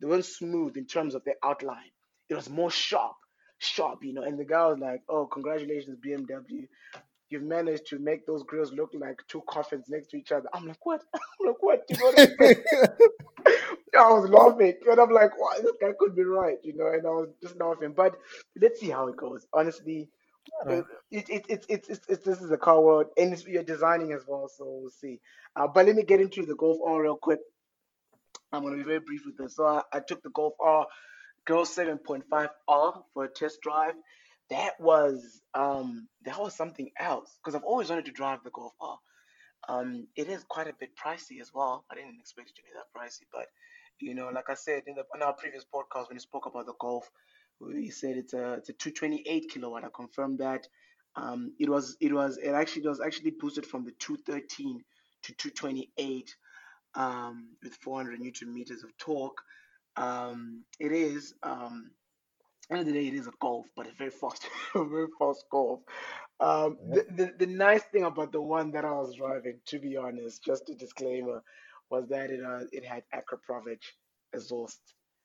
they 0.00 0.08
weren't 0.08 0.26
smooth 0.26 0.76
in 0.76 0.86
terms 0.86 1.14
of 1.14 1.24
their 1.24 1.36
outline. 1.44 1.90
It 2.30 2.34
was 2.34 2.50
more 2.50 2.70
sharp 2.70 3.16
sharp, 3.58 4.04
you 4.04 4.12
know. 4.12 4.22
And 4.22 4.38
the 4.38 4.44
guy 4.44 4.66
was 4.66 4.78
like, 4.78 5.02
"Oh, 5.08 5.26
congratulations, 5.26 5.98
BMW! 6.04 6.68
You've 7.30 7.42
managed 7.42 7.86
to 7.88 7.98
make 7.98 8.26
those 8.26 8.42
grills 8.42 8.72
look 8.72 8.90
like 8.94 9.20
two 9.28 9.42
coffins 9.48 9.86
next 9.88 10.08
to 10.08 10.16
each 10.16 10.32
other." 10.32 10.48
I'm 10.52 10.66
like, 10.66 10.84
"What? 10.84 11.02
I'm 11.14 11.46
like, 11.46 11.62
what?" 11.62 11.84
You 11.88 11.98
know 11.98 12.06
what 12.06 12.18
I, 13.96 14.12
was 14.12 14.30
laughing, 14.30 14.74
and 14.88 15.00
I'm 15.00 15.10
like, 15.10 15.38
"Wow, 15.38 15.50
this 15.60 15.72
guy 15.80 15.92
could 15.98 16.16
be 16.16 16.24
right," 16.24 16.58
you 16.62 16.76
know. 16.76 16.88
And 16.88 17.06
I 17.06 17.10
was 17.10 17.28
just 17.42 17.56
laughing. 17.56 17.92
But 17.92 18.16
let's 18.60 18.80
see 18.80 18.90
how 18.90 19.08
it 19.08 19.16
goes. 19.16 19.46
Honestly, 19.52 20.08
it, 20.66 20.84
it, 21.10 21.28
it, 21.48 21.66
it, 21.68 22.00
it, 22.08 22.24
this 22.24 22.40
is 22.40 22.50
a 22.50 22.56
car 22.56 22.80
world, 22.80 23.06
and 23.16 23.32
it's, 23.32 23.46
you're 23.46 23.62
designing 23.62 24.12
as 24.12 24.24
well, 24.26 24.48
so 24.48 24.64
we'll 24.66 24.90
see. 24.90 25.20
Uh, 25.56 25.66
but 25.66 25.86
let 25.86 25.96
me 25.96 26.02
get 26.02 26.20
into 26.20 26.44
the 26.46 26.54
Golf 26.54 26.78
R 26.86 27.02
real 27.02 27.16
quick. 27.16 27.40
I'm 28.52 28.62
going 28.62 28.74
to 28.74 28.82
be 28.82 28.86
very 28.86 29.00
brief 29.00 29.26
with 29.26 29.36
this. 29.36 29.56
So 29.56 29.66
I, 29.66 29.82
I 29.92 30.00
took 30.00 30.22
the 30.22 30.30
Golf 30.30 30.54
R 30.60 30.86
Girl 31.48 31.64
7.5R 31.64 33.02
for 33.14 33.24
a 33.24 33.28
test 33.28 33.62
drive. 33.62 33.94
That 34.50 34.78
was 34.78 35.40
um 35.54 36.06
that 36.26 36.38
was 36.38 36.54
something 36.54 36.90
else 37.00 37.38
because 37.38 37.54
I've 37.54 37.64
always 37.64 37.88
wanted 37.88 38.04
to 38.04 38.12
drive 38.12 38.40
the 38.44 38.50
Golf 38.50 38.74
R. 38.80 38.98
Um, 39.66 40.06
it 40.14 40.28
is 40.28 40.44
quite 40.44 40.68
a 40.68 40.74
bit 40.78 40.90
pricey 40.94 41.40
as 41.40 41.50
well. 41.54 41.86
I 41.90 41.94
didn't 41.94 42.20
expect 42.20 42.50
it 42.50 42.56
to 42.56 42.62
be 42.62 42.68
that 42.74 42.92
pricey, 42.94 43.26
but 43.32 43.46
you 43.98 44.14
know, 44.14 44.28
like 44.28 44.50
I 44.50 44.54
said 44.54 44.82
in, 44.86 44.94
the, 44.94 45.04
in 45.14 45.22
our 45.22 45.32
previous 45.32 45.64
podcast 45.64 46.08
when 46.08 46.16
we 46.16 46.20
spoke 46.20 46.44
about 46.44 46.66
the 46.66 46.74
Golf, 46.78 47.10
we 47.60 47.88
said 47.88 48.18
it's 48.18 48.34
a 48.34 48.52
it's 48.54 48.68
a 48.68 48.74
228 48.74 49.50
kilowatt. 49.50 49.84
I 49.84 49.88
confirmed 49.94 50.40
that. 50.40 50.66
Um, 51.16 51.54
it 51.58 51.70
was 51.70 51.96
it 52.00 52.12
was 52.12 52.36
it 52.36 52.50
actually 52.50 52.84
it 52.84 52.88
was 52.90 53.00
actually 53.00 53.30
boosted 53.30 53.64
from 53.64 53.86
the 53.86 53.92
213 53.98 54.84
to 55.22 55.32
228 55.32 56.36
um, 56.94 57.56
with 57.62 57.72
400 57.74 58.20
newton 58.20 58.52
meters 58.52 58.84
of 58.84 58.94
torque. 58.98 59.42
Um, 59.98 60.64
it 60.80 60.92
is 60.92 61.34
um, 61.44 61.90
end 62.70 62.80
of 62.80 62.86
the 62.86 62.92
day, 62.92 63.08
it 63.08 63.14
is 63.14 63.26
a 63.26 63.32
golf, 63.40 63.66
but 63.76 63.86
a 63.86 63.92
very 63.98 64.10
fast, 64.10 64.48
very 64.74 65.08
fast 65.18 65.44
golf. 65.50 65.80
Um, 66.40 66.78
the, 66.90 67.06
the 67.16 67.34
the 67.40 67.46
nice 67.46 67.82
thing 67.84 68.04
about 68.04 68.32
the 68.32 68.42
one 68.42 68.72
that 68.72 68.84
I 68.84 68.92
was 68.92 69.16
driving, 69.16 69.60
to 69.66 69.78
be 69.80 69.96
honest, 69.96 70.44
just 70.44 70.70
a 70.70 70.74
disclaimer, 70.74 71.42
was 71.90 72.08
that 72.08 72.30
it 72.30 72.44
uh, 72.44 72.64
it 72.72 72.84
had 72.84 73.04
Akrapovic 73.14 73.82
exhaust 74.34 74.80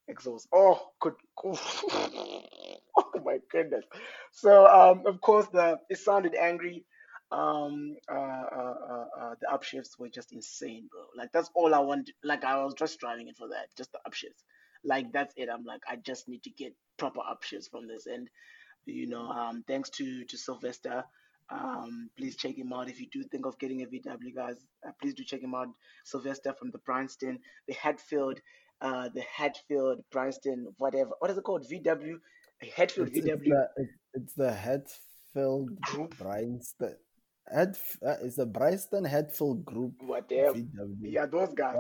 exhaust. 0.09 0.47
Oh, 0.53 0.81
good. 1.01 1.15
oh 1.43 2.43
my 3.25 3.39
goodness. 3.51 3.85
So 4.31 4.67
um, 4.67 5.03
of 5.07 5.21
course 5.21 5.47
the 5.53 5.79
it 5.89 5.99
sounded 5.99 6.35
angry. 6.35 6.85
Um, 7.31 7.97
uh, 8.11 8.15
uh, 8.15 8.75
uh, 8.91 9.05
uh, 9.21 9.35
the 9.41 9.47
upshifts 9.51 9.99
were 9.99 10.09
just 10.09 10.33
insane, 10.33 10.87
bro. 10.91 11.01
Like 11.17 11.31
that's 11.33 11.51
all 11.55 11.75
I 11.75 11.79
want. 11.79 12.11
Like 12.23 12.43
I 12.45 12.63
was 12.63 12.75
just 12.75 12.99
driving 12.99 13.27
it 13.29 13.37
for 13.37 13.49
that, 13.49 13.67
just 13.77 13.91
the 13.93 13.99
upshifts. 14.07 14.43
Like 14.83 15.11
that's 15.11 15.33
it. 15.37 15.49
I'm 15.51 15.63
like 15.65 15.81
I 15.89 15.95
just 15.95 16.27
need 16.27 16.43
to 16.43 16.49
get 16.49 16.75
proper 16.97 17.19
options 17.19 17.67
from 17.67 17.87
this, 17.87 18.05
and 18.05 18.29
you 18.85 19.07
know, 19.07 19.27
um, 19.29 19.63
thanks 19.67 19.89
to 19.91 20.25
to 20.25 20.37
Sylvester. 20.37 21.03
Um, 21.49 22.09
please 22.17 22.35
check 22.35 22.57
him 22.57 22.73
out 22.73 22.89
if 22.89 22.99
you 22.99 23.07
do 23.11 23.23
think 23.23 23.45
of 23.45 23.59
getting 23.59 23.83
a 23.83 23.85
VW, 23.85 24.33
guys. 24.33 24.55
Uh, 24.87 24.91
please 25.01 25.13
do 25.13 25.23
check 25.23 25.41
him 25.41 25.53
out. 25.53 25.67
Sylvester 26.05 26.53
from 26.53 26.71
the 26.71 26.79
Bryanston, 26.79 27.39
the 27.67 27.73
Hatfield, 27.73 28.39
uh, 28.81 29.09
the 29.13 29.21
Hatfield 29.21 30.03
Bryanston, 30.11 30.67
whatever. 30.77 31.11
What 31.19 31.31
is 31.31 31.37
it 31.37 31.43
called? 31.43 31.67
VW, 31.69 32.15
Hatfield 32.75 33.09
It's, 33.09 33.17
it's 33.17 33.27
VW 33.27 33.43
the 33.43 33.87
it's 34.13 34.33
the 34.33 34.51
Hatfield 34.51 35.79
group, 35.81 36.17
Bryanston. 36.17 36.95
Head, 37.51 37.75
uh, 38.05 38.15
it's 38.21 38.37
the 38.37 38.45
Bryanston 38.45 39.03
Hatfield 39.03 39.65
Group 39.65 39.95
whatever. 40.01 40.53
VW 40.53 40.95
Yeah, 41.01 41.25
those 41.25 41.53
guys. 41.53 41.75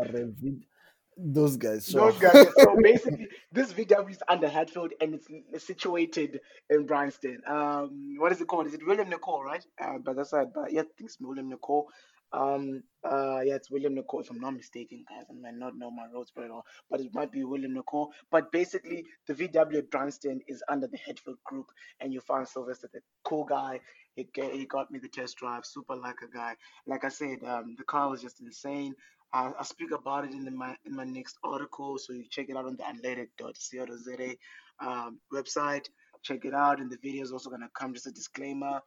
Those 1.17 1.57
guys. 1.57 1.87
Those 1.87 2.17
guys. 2.17 2.47
So 2.57 2.75
basically, 2.81 3.27
this 3.51 3.73
VW 3.73 4.11
is 4.11 4.23
under 4.27 4.47
Hatfield 4.47 4.93
and 5.01 5.19
it's 5.51 5.65
situated 5.65 6.39
in 6.69 6.85
Bryanston. 6.85 7.41
Um, 7.47 8.15
what 8.17 8.31
is 8.31 8.41
it 8.41 8.47
called? 8.47 8.67
Is 8.67 8.73
it 8.73 8.85
William 8.85 9.09
Nicol, 9.09 9.43
right? 9.43 9.63
Uh, 9.81 9.97
but 10.03 10.15
that's 10.15 10.33
right. 10.33 10.47
But 10.53 10.71
yeah, 10.71 10.81
I 10.81 10.83
think 10.97 11.09
it's 11.09 11.17
William 11.19 11.49
Nicol. 11.49 11.87
Um, 12.33 12.81
uh, 13.03 13.41
yeah, 13.45 13.55
it's 13.55 13.69
William 13.69 13.93
Nicol, 13.93 14.21
if 14.21 14.31
I'm 14.31 14.39
not 14.39 14.55
mistaken, 14.55 15.05
guys. 15.07 15.25
I 15.29 15.33
might 15.33 15.55
not 15.55 15.77
know 15.77 15.91
my 15.91 16.07
roads 16.11 16.31
very 16.35 16.49
well, 16.49 16.65
but 16.89 16.99
it 16.99 17.13
might 17.13 17.31
be 17.31 17.43
William 17.43 17.75
Nicol. 17.75 18.11
But 18.31 18.51
basically, 18.51 19.05
the 19.27 19.35
VW 19.35 19.77
at 19.77 19.91
Bryanston 19.91 20.41
is 20.47 20.63
under 20.67 20.87
the 20.87 20.97
Hatfield 21.05 21.37
Group, 21.43 21.67
and 21.99 22.11
you 22.11 22.21
find 22.21 22.47
Sylvester, 22.47 22.89
the 22.91 23.01
cool 23.23 23.43
guy. 23.43 23.81
He, 24.15 24.27
he 24.35 24.65
got 24.65 24.89
me 24.89 24.99
the 24.99 25.09
test 25.09 25.37
drive, 25.37 25.65
super 25.65 25.95
like 25.95 26.17
a 26.23 26.35
guy. 26.35 26.55
Like 26.87 27.05
I 27.05 27.09
said, 27.09 27.43
um, 27.45 27.75
the 27.77 27.83
car 27.83 28.09
was 28.09 28.21
just 28.21 28.41
insane. 28.41 28.95
I, 29.33 29.51
I 29.59 29.63
speak 29.63 29.91
about 29.91 30.25
it 30.25 30.31
in 30.31 30.45
the, 30.45 30.51
my 30.51 30.75
in 30.85 30.95
my 30.95 31.03
next 31.03 31.37
article, 31.43 31.97
so 31.97 32.13
you 32.13 32.25
check 32.29 32.47
it 32.49 32.55
out 32.57 32.65
on 32.65 32.77
the 32.77 32.87
athletic.co.za 32.87 34.35
um, 34.79 35.19
website. 35.33 35.85
Check 36.21 36.45
it 36.45 36.53
out, 36.53 36.79
and 36.79 36.91
the 36.91 36.97
video 37.01 37.23
is 37.23 37.31
also 37.33 37.49
gonna 37.49 37.69
come. 37.77 37.93
Just 37.93 38.07
a 38.07 38.11
disclaimer. 38.11 38.81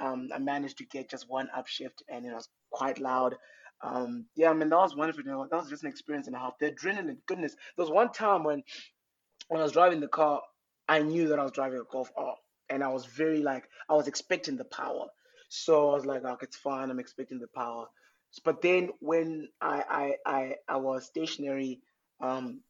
Um, 0.00 0.30
I 0.34 0.38
managed 0.38 0.78
to 0.78 0.86
get 0.86 1.10
just 1.10 1.28
one 1.28 1.48
upshift, 1.56 2.02
and 2.08 2.24
it 2.24 2.32
was 2.32 2.48
quite 2.70 2.98
loud. 2.98 3.34
Um, 3.82 4.26
yeah, 4.36 4.50
I 4.50 4.54
mean 4.54 4.68
that 4.70 4.76
was 4.76 4.96
wonderful. 4.96 5.22
That 5.50 5.56
was 5.56 5.68
just 5.68 5.82
an 5.82 5.90
experience 5.90 6.26
and 6.26 6.36
a 6.36 6.38
half. 6.38 6.58
The 6.58 6.70
adrenaline, 6.70 7.18
goodness. 7.26 7.54
There 7.76 7.84
was 7.84 7.90
one 7.90 8.12
time 8.12 8.44
when 8.44 8.62
when 9.48 9.60
I 9.60 9.64
was 9.64 9.72
driving 9.72 10.00
the 10.00 10.08
car, 10.08 10.42
I 10.88 11.00
knew 11.00 11.28
that 11.28 11.38
I 11.38 11.42
was 11.42 11.52
driving 11.52 11.80
a 11.80 11.84
Golf 11.90 12.10
R, 12.16 12.36
and 12.70 12.84
I 12.84 12.88
was 12.88 13.04
very 13.06 13.42
like 13.42 13.68
I 13.88 13.94
was 13.94 14.06
expecting 14.08 14.56
the 14.56 14.64
power. 14.64 15.06
So 15.48 15.90
I 15.90 15.94
was 15.94 16.06
like, 16.06 16.24
okay, 16.24 16.44
it's 16.44 16.56
fine. 16.56 16.90
I'm 16.90 17.00
expecting 17.00 17.38
the 17.38 17.48
power. 17.48 17.86
But 18.44 18.62
then 18.62 18.90
when 19.00 19.48
I 19.60 19.82
I 19.88 20.14
I, 20.26 20.54
I 20.68 20.76
was 20.76 21.06
stationary, 21.06 21.80
um, 22.20 22.60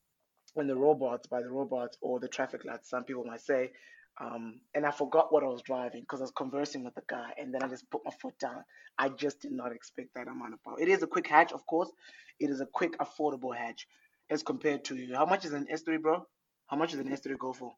when 0.55 0.67
the 0.67 0.77
robots 0.77 1.27
by 1.27 1.43
the 1.43 1.51
robots 1.51 1.97
or 2.01 2.21
the 2.21 2.29
traffic 2.29 2.65
lights, 2.65 2.91
some 2.91 3.05
people 3.05 3.25
might 3.25 3.41
say, 3.41 3.73
um, 4.21 4.61
and 4.75 4.85
I 4.85 4.91
forgot 4.91 5.33
what 5.33 5.45
I 5.45 5.47
was 5.47 5.63
driving 5.63 6.01
because 6.01 6.21
I 6.21 6.25
was 6.25 6.33
conversing 6.33 6.85
with 6.85 6.95
the 6.95 7.03
guy, 7.07 7.33
and 7.39 7.55
then 7.55 7.63
I 7.63 7.69
just 7.69 7.91
put 7.91 8.05
my 8.05 8.11
foot 8.11 8.39
down. 8.39 8.65
I 8.99 9.11
just 9.11 9.41
did 9.41 9.53
not 9.53 9.73
expect 9.73 10.15
that 10.15 10.27
amount 10.27 10.55
of 10.55 10.65
power. 10.65 10.81
It 10.81 10.89
is 10.89 11.03
a 11.03 11.07
quick 11.07 11.29
hatch, 11.29 11.53
of 11.53 11.65
course. 11.67 11.91
It 12.41 12.51
is 12.51 12.61
a 12.61 12.67
quick, 12.67 12.99
affordable 12.99 13.57
hatch 13.57 13.87
as 14.31 14.43
compared 14.43 14.85
to 14.85 15.15
how 15.15 15.27
much 15.27 15.45
is 15.45 15.53
an 15.53 15.67
S3, 15.73 16.01
bro? 16.03 16.27
How 16.67 16.77
much 16.77 16.91
does 16.91 17.01
an 17.01 17.09
S3 17.09 17.39
go 17.39 17.53
for? 17.53 17.75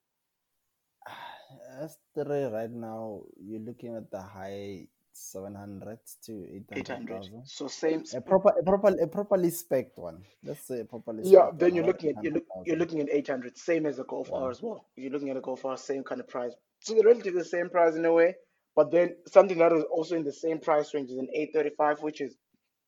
S3 2.17 2.53
right 2.53 2.71
now, 2.71 3.23
you're 3.41 3.61
looking 3.61 3.97
at 3.97 4.11
the 4.11 4.21
high 4.21 4.87
700 5.13 5.99
to 6.27 6.47
800. 6.73 6.79
800,000. 6.79 7.47
So 7.47 7.69
same. 7.69 8.05
A 8.15 8.21
proper, 8.21 8.51
a 8.59 8.63
proper, 8.63 8.89
a 9.03 9.07
properly 9.07 9.51
spec 9.51 9.97
one. 9.97 10.23
Let's 10.45 10.67
say 10.67 10.81
a 10.81 10.85
properly 10.85 11.23
Yeah, 11.25 11.49
spec 11.49 11.59
then 11.59 11.75
you're 11.75 11.85
looking 11.85 12.11
at 12.17 12.23
you're, 12.23 12.33
look, 12.35 12.45
you're 12.65 12.77
looking 12.77 13.01
at 13.01 13.09
800, 13.11 13.59
same 13.59 13.87
as 13.87 13.99
a 13.99 14.05
Golf 14.05 14.29
Yeah. 14.31 14.39
R 14.39 14.51
as 14.51 14.63
well. 14.63 14.85
If 14.97 15.05
you're 15.05 15.13
looking 15.13 15.31
at 15.31 15.37
a 15.37 15.41
Golf 15.41 15.65
R, 15.65 15.77
same 15.77 16.05
kind 16.05 16.21
of 16.21 16.29
price. 16.29 16.53
So 16.81 16.95
they're 16.95 17.05
relatively 17.05 17.41
the 17.41 17.45
same 17.49 17.69
price 17.71 17.95
in 17.97 18.05
a 18.05 18.13
way. 18.13 18.35
But 18.77 18.91
then 18.91 19.17
something 19.27 19.59
that 19.59 19.73
is 19.73 19.85
also 19.93 20.17
in 20.17 20.25
the 20.25 20.33
same 20.33 20.59
price 20.61 20.95
range 20.95 21.11
is 21.11 21.19
an 21.19 21.29
A35, 21.37 22.03
which 22.03 22.21
is 22.21 22.37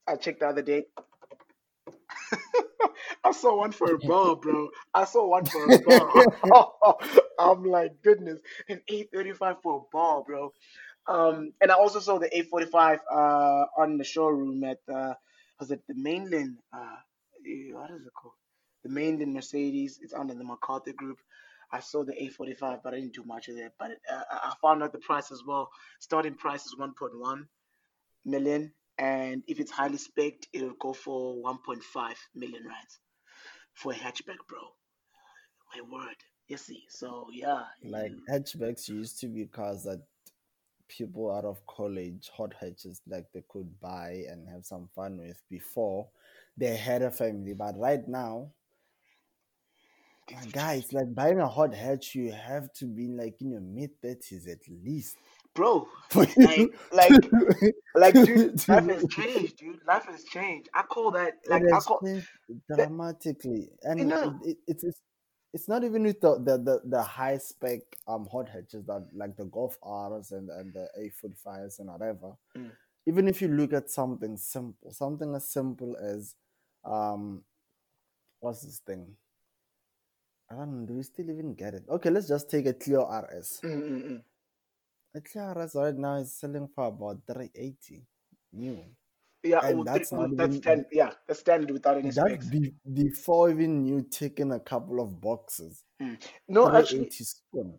I 0.06 0.16
checked 0.16 0.40
the 0.40 0.46
other 0.46 0.62
day. 0.62 0.84
I 3.24 3.32
saw 3.32 3.58
one 3.58 3.72
for 3.72 3.94
a 3.94 3.98
bar, 3.98 4.36
bro. 4.36 4.68
I 4.94 5.04
saw 5.04 5.26
one 5.28 5.44
for 5.46 5.64
a 5.64 5.80
bar. 5.80 6.12
I'm 7.38 7.64
like, 7.64 7.92
goodness, 8.02 8.40
an 8.68 8.80
A35 8.90 9.62
for 9.62 9.76
a 9.76 9.84
bar, 9.92 10.22
bro. 10.26 10.52
Um, 11.06 11.52
and 11.60 11.70
I 11.70 11.74
also 11.74 12.00
saw 12.00 12.18
the 12.18 12.28
A45 12.30 12.98
uh 13.10 13.64
on 13.76 13.98
the 13.98 14.04
showroom 14.04 14.62
at 14.64 14.78
uh 14.92 15.14
was 15.58 15.70
it 15.70 15.82
the 15.88 15.94
mainland 15.94 16.58
uh 16.72 16.96
eh, 17.46 17.72
what 17.72 17.90
is 17.90 18.06
it 18.06 18.12
called? 18.14 18.34
The 18.84 18.90
mainland 18.90 19.34
Mercedes. 19.34 19.98
It's 20.02 20.14
under 20.14 20.34
the 20.34 20.44
MacArthur 20.44 20.92
group. 20.92 21.18
I 21.72 21.80
saw 21.80 22.04
the 22.04 22.12
A45, 22.12 22.80
but 22.84 22.92
I 22.92 23.00
didn't 23.00 23.14
do 23.14 23.24
much 23.24 23.48
of 23.48 23.56
that. 23.56 23.72
But 23.78 23.92
uh, 24.12 24.22
I 24.30 24.52
found 24.60 24.82
out 24.82 24.92
the 24.92 24.98
price 24.98 25.32
as 25.32 25.42
well. 25.46 25.70
Starting 26.00 26.34
price 26.34 26.66
is 26.66 26.76
1.1 26.78 27.46
million, 28.26 28.72
and 28.98 29.42
if 29.48 29.58
it's 29.58 29.70
highly 29.70 29.96
spec'd, 29.96 30.48
it'll 30.52 30.74
go 30.78 30.92
for 30.92 31.36
1.5 31.36 32.14
million 32.34 32.66
rands 32.66 33.00
for 33.72 33.92
a 33.92 33.94
hatchback, 33.94 34.36
bro. 34.48 34.60
My 35.74 35.80
word. 35.90 36.16
You 36.48 36.58
see, 36.58 36.82
so 36.90 37.28
yeah, 37.32 37.62
Like 37.82 38.12
hatchbacks 38.30 38.88
used 38.88 39.20
to 39.20 39.28
be 39.28 39.46
cars 39.46 39.84
that 39.84 40.02
people 40.96 41.30
out 41.34 41.44
of 41.44 41.64
college, 41.66 42.30
hot 42.36 42.54
hatches, 42.60 43.00
like 43.08 43.26
they 43.32 43.42
could 43.48 43.80
buy 43.80 44.24
and 44.30 44.48
have 44.48 44.64
some 44.64 44.88
fun 44.94 45.18
with 45.18 45.42
before 45.50 46.08
they 46.56 46.76
had 46.76 47.02
a 47.02 47.10
family. 47.10 47.54
But 47.54 47.78
right 47.78 48.06
now, 48.06 48.50
things 50.28 50.46
my 50.46 50.52
have 50.52 50.52
guy, 50.52 50.72
changed. 50.72 50.84
it's 50.84 50.92
like 50.92 51.14
buying 51.14 51.40
a 51.40 51.48
hot 51.48 51.74
hatch. 51.74 52.14
You 52.14 52.32
have 52.32 52.72
to 52.74 52.86
be 52.86 53.08
like 53.08 53.40
in 53.40 53.50
your 53.52 53.60
mid 53.60 53.90
thirties 54.02 54.46
at 54.46 54.58
least. 54.84 55.16
bro. 55.54 55.88
Like, 56.14 56.36
like, 56.92 57.12
like, 57.94 58.14
dude, 58.24 58.68
life 58.68 58.86
has 58.86 59.06
changed, 59.08 59.56
dude. 59.58 59.80
Life 59.86 60.06
has 60.06 60.24
changed. 60.24 60.68
I 60.74 60.82
call 60.82 61.10
that, 61.12 61.34
like, 61.48 61.62
I 61.72 61.80
call 61.80 62.00
dramatically, 62.74 63.70
and 63.82 64.00
you 64.00 64.06
it, 64.44 64.50
it, 64.50 64.56
it's 64.66 64.84
it's 64.84 65.00
it's 65.52 65.68
not 65.68 65.84
even 65.84 66.02
with 66.04 66.20
the 66.20 66.36
the, 66.38 66.58
the, 66.58 66.80
the 66.84 67.02
high 67.02 67.38
spec 67.38 67.80
um 68.08 68.26
hot 68.30 68.48
hatches 68.48 68.84
that 68.86 69.06
like 69.14 69.36
the 69.36 69.44
Golf 69.44 69.76
R's 69.82 70.32
and 70.32 70.50
and 70.50 70.72
the 70.72 70.88
A45s 70.98 71.78
and 71.78 71.88
whatever. 71.90 72.32
mm, 72.56 72.70
Even 73.06 73.28
if 73.28 73.42
you 73.42 73.48
look 73.48 73.72
at 73.72 73.90
something 73.90 74.36
simple, 74.36 74.92
something 74.92 75.34
as 75.34 75.48
simple 75.48 75.96
as 75.96 76.34
um 76.84 77.42
what's 78.40 78.62
this 78.62 78.78
thing? 78.78 79.16
I 80.50 80.54
don't 80.54 80.80
know. 80.80 80.86
Do 80.86 80.94
we 80.94 81.02
still 81.02 81.30
even 81.30 81.54
get 81.54 81.74
it? 81.74 81.84
Okay, 81.88 82.10
let's 82.10 82.28
just 82.28 82.50
take 82.50 82.66
a 82.66 82.74
Clio 82.74 83.02
RS. 83.02 83.60
mm, 83.64 83.70
mm, 83.82 84.02
mm. 84.10 84.22
A 85.14 85.20
Clio 85.22 85.44
RS 85.54 85.74
right 85.74 85.96
now 85.96 86.16
is 86.16 86.32
selling 86.34 86.68
for 86.68 86.86
about 86.86 87.22
380 87.26 88.06
new. 88.52 88.84
Yeah, 89.42 89.60
And 89.64 89.84
that's 89.84 90.12
not 90.12 90.36
that's 90.36 90.54
even 90.54 90.62
standard. 90.62 90.86
Yeah, 90.92 91.10
that's 91.26 91.40
standard 91.40 91.70
without 91.70 91.98
any 91.98 92.10
That's 92.10 92.46
be, 92.46 92.72
before 92.92 93.50
even 93.50 93.84
you 93.84 94.06
taking 94.10 94.52
a 94.52 94.60
couple 94.60 95.00
of 95.00 95.20
boxes. 95.20 95.84
Mm. 96.00 96.22
No, 96.48 96.74
actually, 96.74 97.10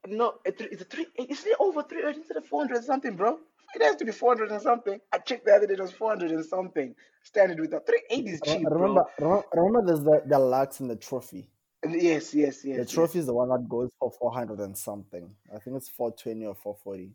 no, 0.08 0.34
it, 0.46 0.60
it's 0.60 0.82
a 0.82 0.86
three. 0.86 1.08
It's 1.16 1.46
it 1.46 1.56
over 1.60 1.84
three 1.84 2.02
hundred 2.02 2.18
instead 2.18 2.38
of 2.38 2.46
four 2.46 2.62
hundred 2.66 2.84
something, 2.84 3.16
bro. 3.16 3.40
It 3.76 3.82
has 3.82 3.96
to 3.98 4.06
be 4.06 4.12
four 4.12 4.36
hundred 4.36 4.52
and 4.52 4.62
something. 4.62 5.00
I 5.12 5.20
checked 5.20 5.46
the 5.46 5.54
other 5.54 5.68
day; 5.68 5.74
it 5.74 5.80
was 5.80 5.92
four 5.92 6.10
hundred 6.10 6.32
and 6.32 6.46
something. 6.46 6.94
Standard 7.24 7.60
without 7.60 7.86
three 7.86 8.02
eighty 8.10 8.32
is 8.32 8.42
cheap. 8.44 8.68
Remember, 8.70 9.04
re- 9.20 9.42
remember, 9.54 9.86
there's 9.86 10.04
the, 10.04 10.22
the 10.28 10.40
Lux 10.40 10.82
and 10.82 10.90
the 10.90 10.98
trophy. 10.98 11.50
Yes, 11.86 12.02
yes, 12.02 12.34
yes, 12.34 12.62
The 12.62 12.70
yes, 12.70 12.78
yes. 12.78 12.92
trophy 12.92 13.20
is 13.20 13.26
the 13.26 13.34
one 13.34 13.50
that 13.50 13.68
goes 13.68 13.90
for 14.00 14.10
400 14.18 14.60
and 14.60 14.78
something. 14.78 15.30
I 15.54 15.60
think 15.60 15.76
it's 15.76 15.90
420 15.90 16.46
or 16.46 16.56
440. 16.56 17.12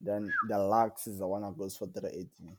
Then 0.00 0.32
the 0.48 0.56
Lux 0.56 1.08
is 1.08 1.18
the 1.18 1.26
one 1.26 1.42
that 1.42 1.58
goes 1.58 1.76
for 1.76 1.86
380. 1.86 2.56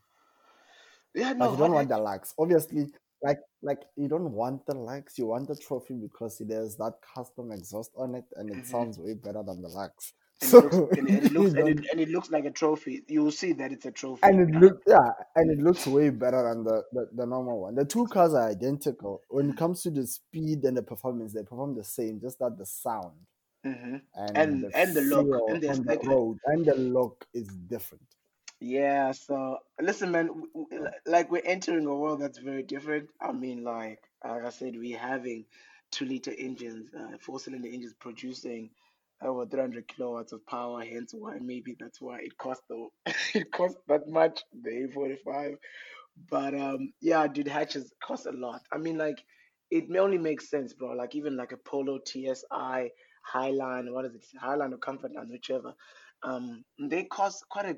Yeah, 1.13 1.33
But 1.37 1.51
no, 1.51 1.51
you 1.51 1.57
don't 1.57 1.73
want 1.73 1.89
the. 1.89 1.97
Lux. 1.97 2.33
Obviously, 2.37 2.87
like 3.23 3.39
like 3.61 3.81
you 3.97 4.07
don't 4.07 4.31
want 4.31 4.65
the 4.65 4.75
Lux, 4.75 5.17
you 5.17 5.27
want 5.27 5.47
the 5.47 5.55
trophy 5.55 5.95
because 5.95 6.39
it 6.41 6.51
has 6.51 6.77
that 6.77 6.93
custom 7.15 7.51
exhaust 7.51 7.91
on 7.97 8.15
it 8.15 8.25
and 8.35 8.51
it 8.51 8.65
hmm 8.65 8.65
sounds 8.65 8.97
way 8.99 9.13
better 9.13 9.43
than 9.43 9.61
the 9.61 9.69
Lux. 9.69 10.13
And 10.41 10.53
it 10.53 10.59
looks 10.61 10.79
So 10.79 10.91
and, 10.95 11.09
and 11.09 11.25
it 11.25 11.31
looks 11.31 11.53
and 11.53 11.67
it 11.67 11.79
and 11.91 11.99
it 12.01 12.09
looks 12.09 12.29
like 12.31 12.45
a 12.45 12.51
trophy. 12.51 13.03
You 13.07 13.23
will 13.23 13.31
see 13.31 13.53
that 13.53 13.71
it's 13.71 13.85
a 13.85 13.91
trophy. 13.91 14.31
and 14.31 14.49
it 14.49 14.55
Uh, 14.55 14.61
look 14.61 14.81
yeah, 14.87 15.11
and 15.35 15.49
it 15.51 15.59
looks 15.63 15.87
way 15.87 16.09
better 16.09 16.43
than 16.43 16.63
the, 16.63 16.83
the, 16.91 17.09
the 17.15 17.25
normal 17.25 17.61
one. 17.61 17.75
The 17.75 17.85
two 17.85 18.07
cars 18.07 18.33
are 18.33 18.49
identical. 18.49 19.21
When 19.29 19.49
it 19.51 19.57
comes 19.57 19.81
to 19.83 19.91
the 19.91 20.05
speed 20.05 20.63
and 20.65 20.77
the 20.77 20.83
performance, 20.83 21.33
they 21.33 21.43
perform 21.43 21.75
the 21.75 21.83
same, 21.83 22.19
just 22.19 22.39
that 22.39 22.57
the 22.57 22.65
sound 22.65 23.15
hmm 23.63 23.97
and 24.15 24.35
And 24.35 24.61
the 24.61 24.71
and 24.73 24.95
the 24.95 25.01
look 25.01 25.27
and 25.47 25.61
the 25.61 25.69
on 25.69 25.83
the 25.85 25.97
road 26.05 26.37
and 26.45 26.65
the 26.65 26.75
look 26.75 27.25
is 27.33 27.47
different. 27.47 28.03
Yeah, 28.61 29.11
so 29.13 29.59
listen, 29.81 30.11
man, 30.11 30.27
w- 30.27 30.47
w- 30.53 30.91
like 31.05 31.31
we're 31.31 31.41
entering 31.45 31.85
a 31.85 31.95
world 31.95 32.21
that's 32.21 32.39
very 32.39 32.63
different. 32.63 33.09
I 33.21 33.31
mean, 33.31 33.63
like 33.63 33.99
like 34.23 34.43
I 34.43 34.49
said, 34.49 34.75
we're 34.77 34.97
having 34.97 35.45
two 35.91 36.05
liter 36.05 36.33
engines, 36.37 36.89
uh, 36.93 37.17
four 37.21 37.39
cylinder 37.39 37.69
engines 37.69 37.93
producing 37.99 38.69
over 39.21 39.45
300 39.45 39.87
kilowatts 39.87 40.33
of 40.33 40.45
power. 40.45 40.83
Hence 40.83 41.13
why 41.13 41.37
maybe 41.41 41.75
that's 41.79 42.01
why 42.01 42.19
it 42.19 42.37
cost 42.37 42.61
the 42.69 42.87
it 43.33 43.49
cost 43.51 43.77
that 43.87 44.09
much 44.09 44.43
the 44.61 44.69
A45. 44.83 45.55
But 46.29 46.53
um, 46.53 46.91
yeah, 46.99 47.27
dude, 47.27 47.47
hatches 47.47 47.93
cost 48.03 48.25
a 48.25 48.31
lot. 48.31 48.61
I 48.73 48.77
mean, 48.77 48.97
like 48.97 49.23
it 49.71 49.89
may 49.89 49.99
only 49.99 50.17
make 50.17 50.41
sense, 50.41 50.73
bro. 50.73 50.91
Like 50.93 51.15
even 51.15 51.37
like 51.37 51.53
a 51.53 51.57
Polo 51.57 51.99
TSI 52.05 52.89
Highline, 53.33 53.93
what 53.93 54.03
is 54.05 54.15
it, 54.15 54.25
Highline 54.41 54.73
or 54.73 54.77
Comfortline, 54.79 55.29
whichever. 55.29 55.73
Um, 56.23 56.65
they 56.77 57.03
cost 57.05 57.45
quite 57.49 57.65
a 57.65 57.77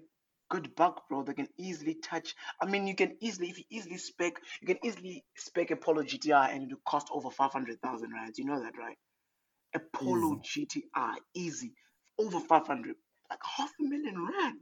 good 0.51 0.75
buck, 0.75 1.07
bro, 1.07 1.23
they 1.23 1.33
can 1.33 1.47
easily 1.57 1.95
touch. 1.95 2.35
I 2.61 2.65
mean, 2.65 2.85
you 2.85 2.93
can 2.93 3.15
easily, 3.21 3.49
if 3.49 3.57
you 3.57 3.63
easily 3.71 3.97
spec, 3.97 4.33
you 4.59 4.67
can 4.67 4.85
easily 4.85 5.23
spec 5.37 5.71
a 5.71 5.77
Polo 5.77 6.03
GTI 6.03 6.53
and 6.53 6.63
it 6.63 6.69
will 6.69 6.81
cost 6.85 7.07
over 7.09 7.31
500,000 7.31 8.11
rands. 8.13 8.37
You 8.37 8.45
know 8.45 8.61
that, 8.61 8.77
right? 8.77 8.97
A 9.73 9.79
Polo 9.79 10.41
easy. 10.43 10.67
GTI, 10.67 11.15
easy, 11.33 11.71
over 12.19 12.41
500, 12.41 12.95
like 13.29 13.39
half 13.57 13.71
a 13.79 13.83
million 13.83 14.15
rands 14.15 14.61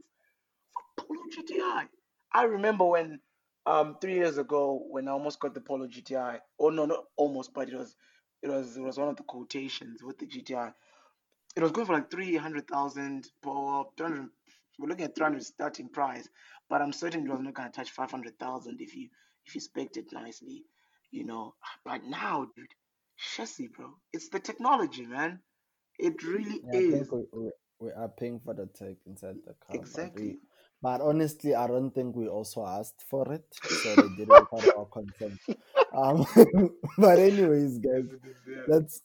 for 0.72 1.04
Polo 1.04 1.22
GTI. 1.36 1.88
I 2.32 2.44
remember 2.44 2.84
when, 2.84 3.18
um, 3.66 3.96
three 4.00 4.14
years 4.14 4.38
ago, 4.38 4.80
when 4.90 5.08
I 5.08 5.10
almost 5.10 5.40
got 5.40 5.54
the 5.54 5.60
Polo 5.60 5.88
GTI, 5.88 6.38
oh 6.60 6.70
no, 6.70 6.86
not 6.86 7.04
almost, 7.16 7.52
but 7.52 7.68
it 7.68 7.74
was, 7.74 7.96
it 8.42 8.48
was, 8.48 8.76
it 8.76 8.82
was 8.82 8.96
one 8.96 9.08
of 9.08 9.16
the 9.16 9.24
quotations 9.24 10.04
with 10.04 10.18
the 10.18 10.26
GTI. 10.26 10.72
It 11.56 11.62
was 11.64 11.72
going 11.72 11.88
for 11.88 11.94
like 11.94 12.12
300,000, 12.12 13.26
300, 13.42 14.28
we're 14.78 14.88
looking 14.88 15.04
at 15.04 15.14
three 15.14 15.24
hundred 15.24 15.44
starting 15.44 15.88
price, 15.88 16.28
but 16.68 16.80
I'm 16.82 16.92
certain 16.92 17.26
it 17.26 17.30
was 17.30 17.40
not 17.40 17.54
gonna 17.54 17.70
touch 17.70 17.90
five 17.90 18.10
hundred 18.10 18.38
thousand 18.38 18.80
if 18.80 18.94
you 18.96 19.08
if 19.46 19.54
you 19.54 19.60
spec 19.60 19.96
it 19.96 20.12
nicely, 20.12 20.64
you 21.10 21.24
know. 21.24 21.54
But 21.84 22.04
now, 22.04 22.46
dude, 22.56 22.74
chassis, 23.16 23.68
bro, 23.68 23.94
it's 24.12 24.28
the 24.28 24.40
technology, 24.40 25.06
man. 25.06 25.40
It 25.98 26.22
really 26.22 26.62
Yeah, 26.62 26.78
I 26.78 26.82
is. 26.82 26.90
think 26.90 27.12
we, 27.12 27.22
we, 27.32 27.50
we 27.80 27.90
are 27.92 28.08
paying 28.08 28.40
for 28.40 28.54
the 28.54 28.66
tech 28.66 28.96
inside 29.06 29.36
the 29.46 29.54
car. 29.66 29.84
But, 29.92 30.10
Exactly. 30.12 30.38
but 30.82 31.00
honestly, 31.00 31.54
I 31.54 31.66
don't 31.66 31.90
think 31.90 32.16
we 32.16 32.28
also 32.28 32.64
asked 32.66 33.02
for 33.08 33.32
it. 33.32 33.44
So 33.70 33.96
they 33.96 34.08
did 34.08 34.28
it 34.30 34.38
without 34.38 34.68
our 34.76 34.86
consent. 34.86 35.40
Um, 35.92 36.24
but 36.98 37.18
anyways, 37.18 37.78
guys, 37.78 38.04
let's 38.66 39.02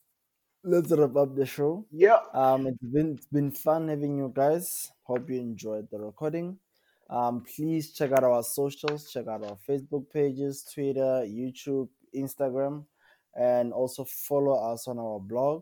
let's 0.64 0.92
wrap 0.92 1.16
up 1.16 1.36
the 1.36 1.46
show. 1.46 1.86
Yeah. 1.92 2.20
Um, 2.34 2.68
it's 2.68 2.84
been 2.84 3.14
it's 3.16 3.28
been 3.28 3.52
fun 3.52 3.88
having 3.88 4.18
you 4.18 4.32
guys. 4.36 4.92
Hope 5.06 5.30
you 5.30 5.40
enjoyed 5.40 5.88
the 5.92 6.00
recording. 6.00 6.58
Um, 7.12 7.44
please 7.44 7.94
check 7.94 8.12
out 8.12 8.24
our 8.24 8.42
socials. 8.42 9.12
Check 9.12 9.28
out 9.28 9.44
our 9.44 9.56
Facebook 9.70 10.10
pages, 10.12 10.64
Twitter, 10.64 11.24
YouTube, 11.28 11.90
Instagram, 12.16 12.86
and 13.36 13.72
also 13.72 14.04
follow 14.04 14.74
us 14.74 14.88
on 14.88 14.98
our 14.98 15.20
blog 15.20 15.62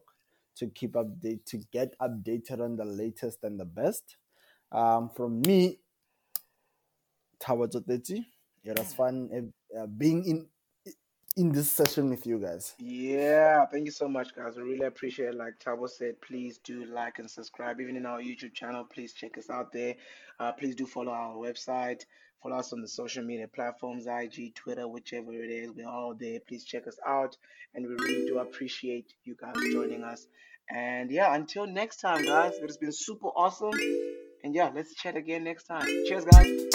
to 0.56 0.68
keep 0.68 0.94
update 0.94 1.44
to 1.48 1.58
get 1.74 1.94
updated 2.00 2.62
on 2.62 2.78
the 2.78 2.86
latest 2.86 3.44
and 3.44 3.60
the 3.60 3.66
best. 3.66 4.16
Um, 4.72 5.10
from 5.10 5.42
me, 5.42 5.80
Tawa 7.38 7.68
Joteti. 7.70 8.26
It 8.64 8.80
was 8.80 8.94
fun 8.94 9.52
uh, 9.78 9.88
being 9.88 10.24
in 10.24 10.48
in 11.36 11.52
this 11.52 11.72
session 11.72 12.10
with 12.10 12.26
you 12.28 12.40
guys. 12.40 12.76
Yeah, 12.80 13.66
thank 13.66 13.86
you 13.86 13.92
so 13.92 14.08
much, 14.08 14.36
guys. 14.36 14.56
We 14.56 14.64
really 14.64 14.86
appreciate 14.86 15.30
it. 15.30 15.36
Like 15.36 15.60
Tabo 15.60 15.90
said, 15.90 16.22
please 16.22 16.60
do 16.64 16.86
like 16.86 17.20
and 17.20 17.30
subscribe. 17.30 17.82
Even 17.82 17.96
in 17.96 18.06
our 18.06 18.20
YouTube 18.20 18.54
channel, 18.54 18.84
please 18.84 19.14
check 19.14 19.38
us 19.38 19.50
out 19.50 19.72
there. 19.72 19.96
Uh, 20.40 20.52
please 20.52 20.76
do 20.76 20.86
follow 20.86 21.12
our 21.12 21.36
website. 21.36 22.06
Follow 22.42 22.58
us 22.58 22.74
on 22.74 22.82
the 22.82 22.88
social 22.88 23.24
media 23.24 23.48
platforms, 23.48 24.06
IG, 24.06 24.54
Twitter, 24.54 24.88
whichever 24.88 25.32
it 25.34 25.50
is. 25.50 25.72
We're 25.72 25.88
all 25.88 26.14
there. 26.14 26.40
Please 26.42 26.66
check 26.66 26.88
us 26.88 26.98
out. 27.08 27.38
And 27.74 27.88
we 27.88 27.94
really 27.94 28.26
do 28.26 28.40
appreciate 28.40 29.14
you 29.24 29.36
guys 29.40 29.56
joining 29.72 30.04
us. 30.04 30.28
And 30.70 31.10
yeah, 31.10 31.34
until 31.34 31.66
next 31.66 32.02
time, 32.02 32.26
guys, 32.26 32.54
it 32.56 32.64
has 32.64 32.78
been 32.78 32.92
super 32.92 33.28
awesome. 33.28 33.74
And 34.44 34.54
yeah, 34.54 34.70
let's 34.74 34.94
chat 34.94 35.16
again 35.16 35.46
next 35.46 35.64
time. 35.64 35.88
Cheers, 36.06 36.26
guys. 36.26 36.74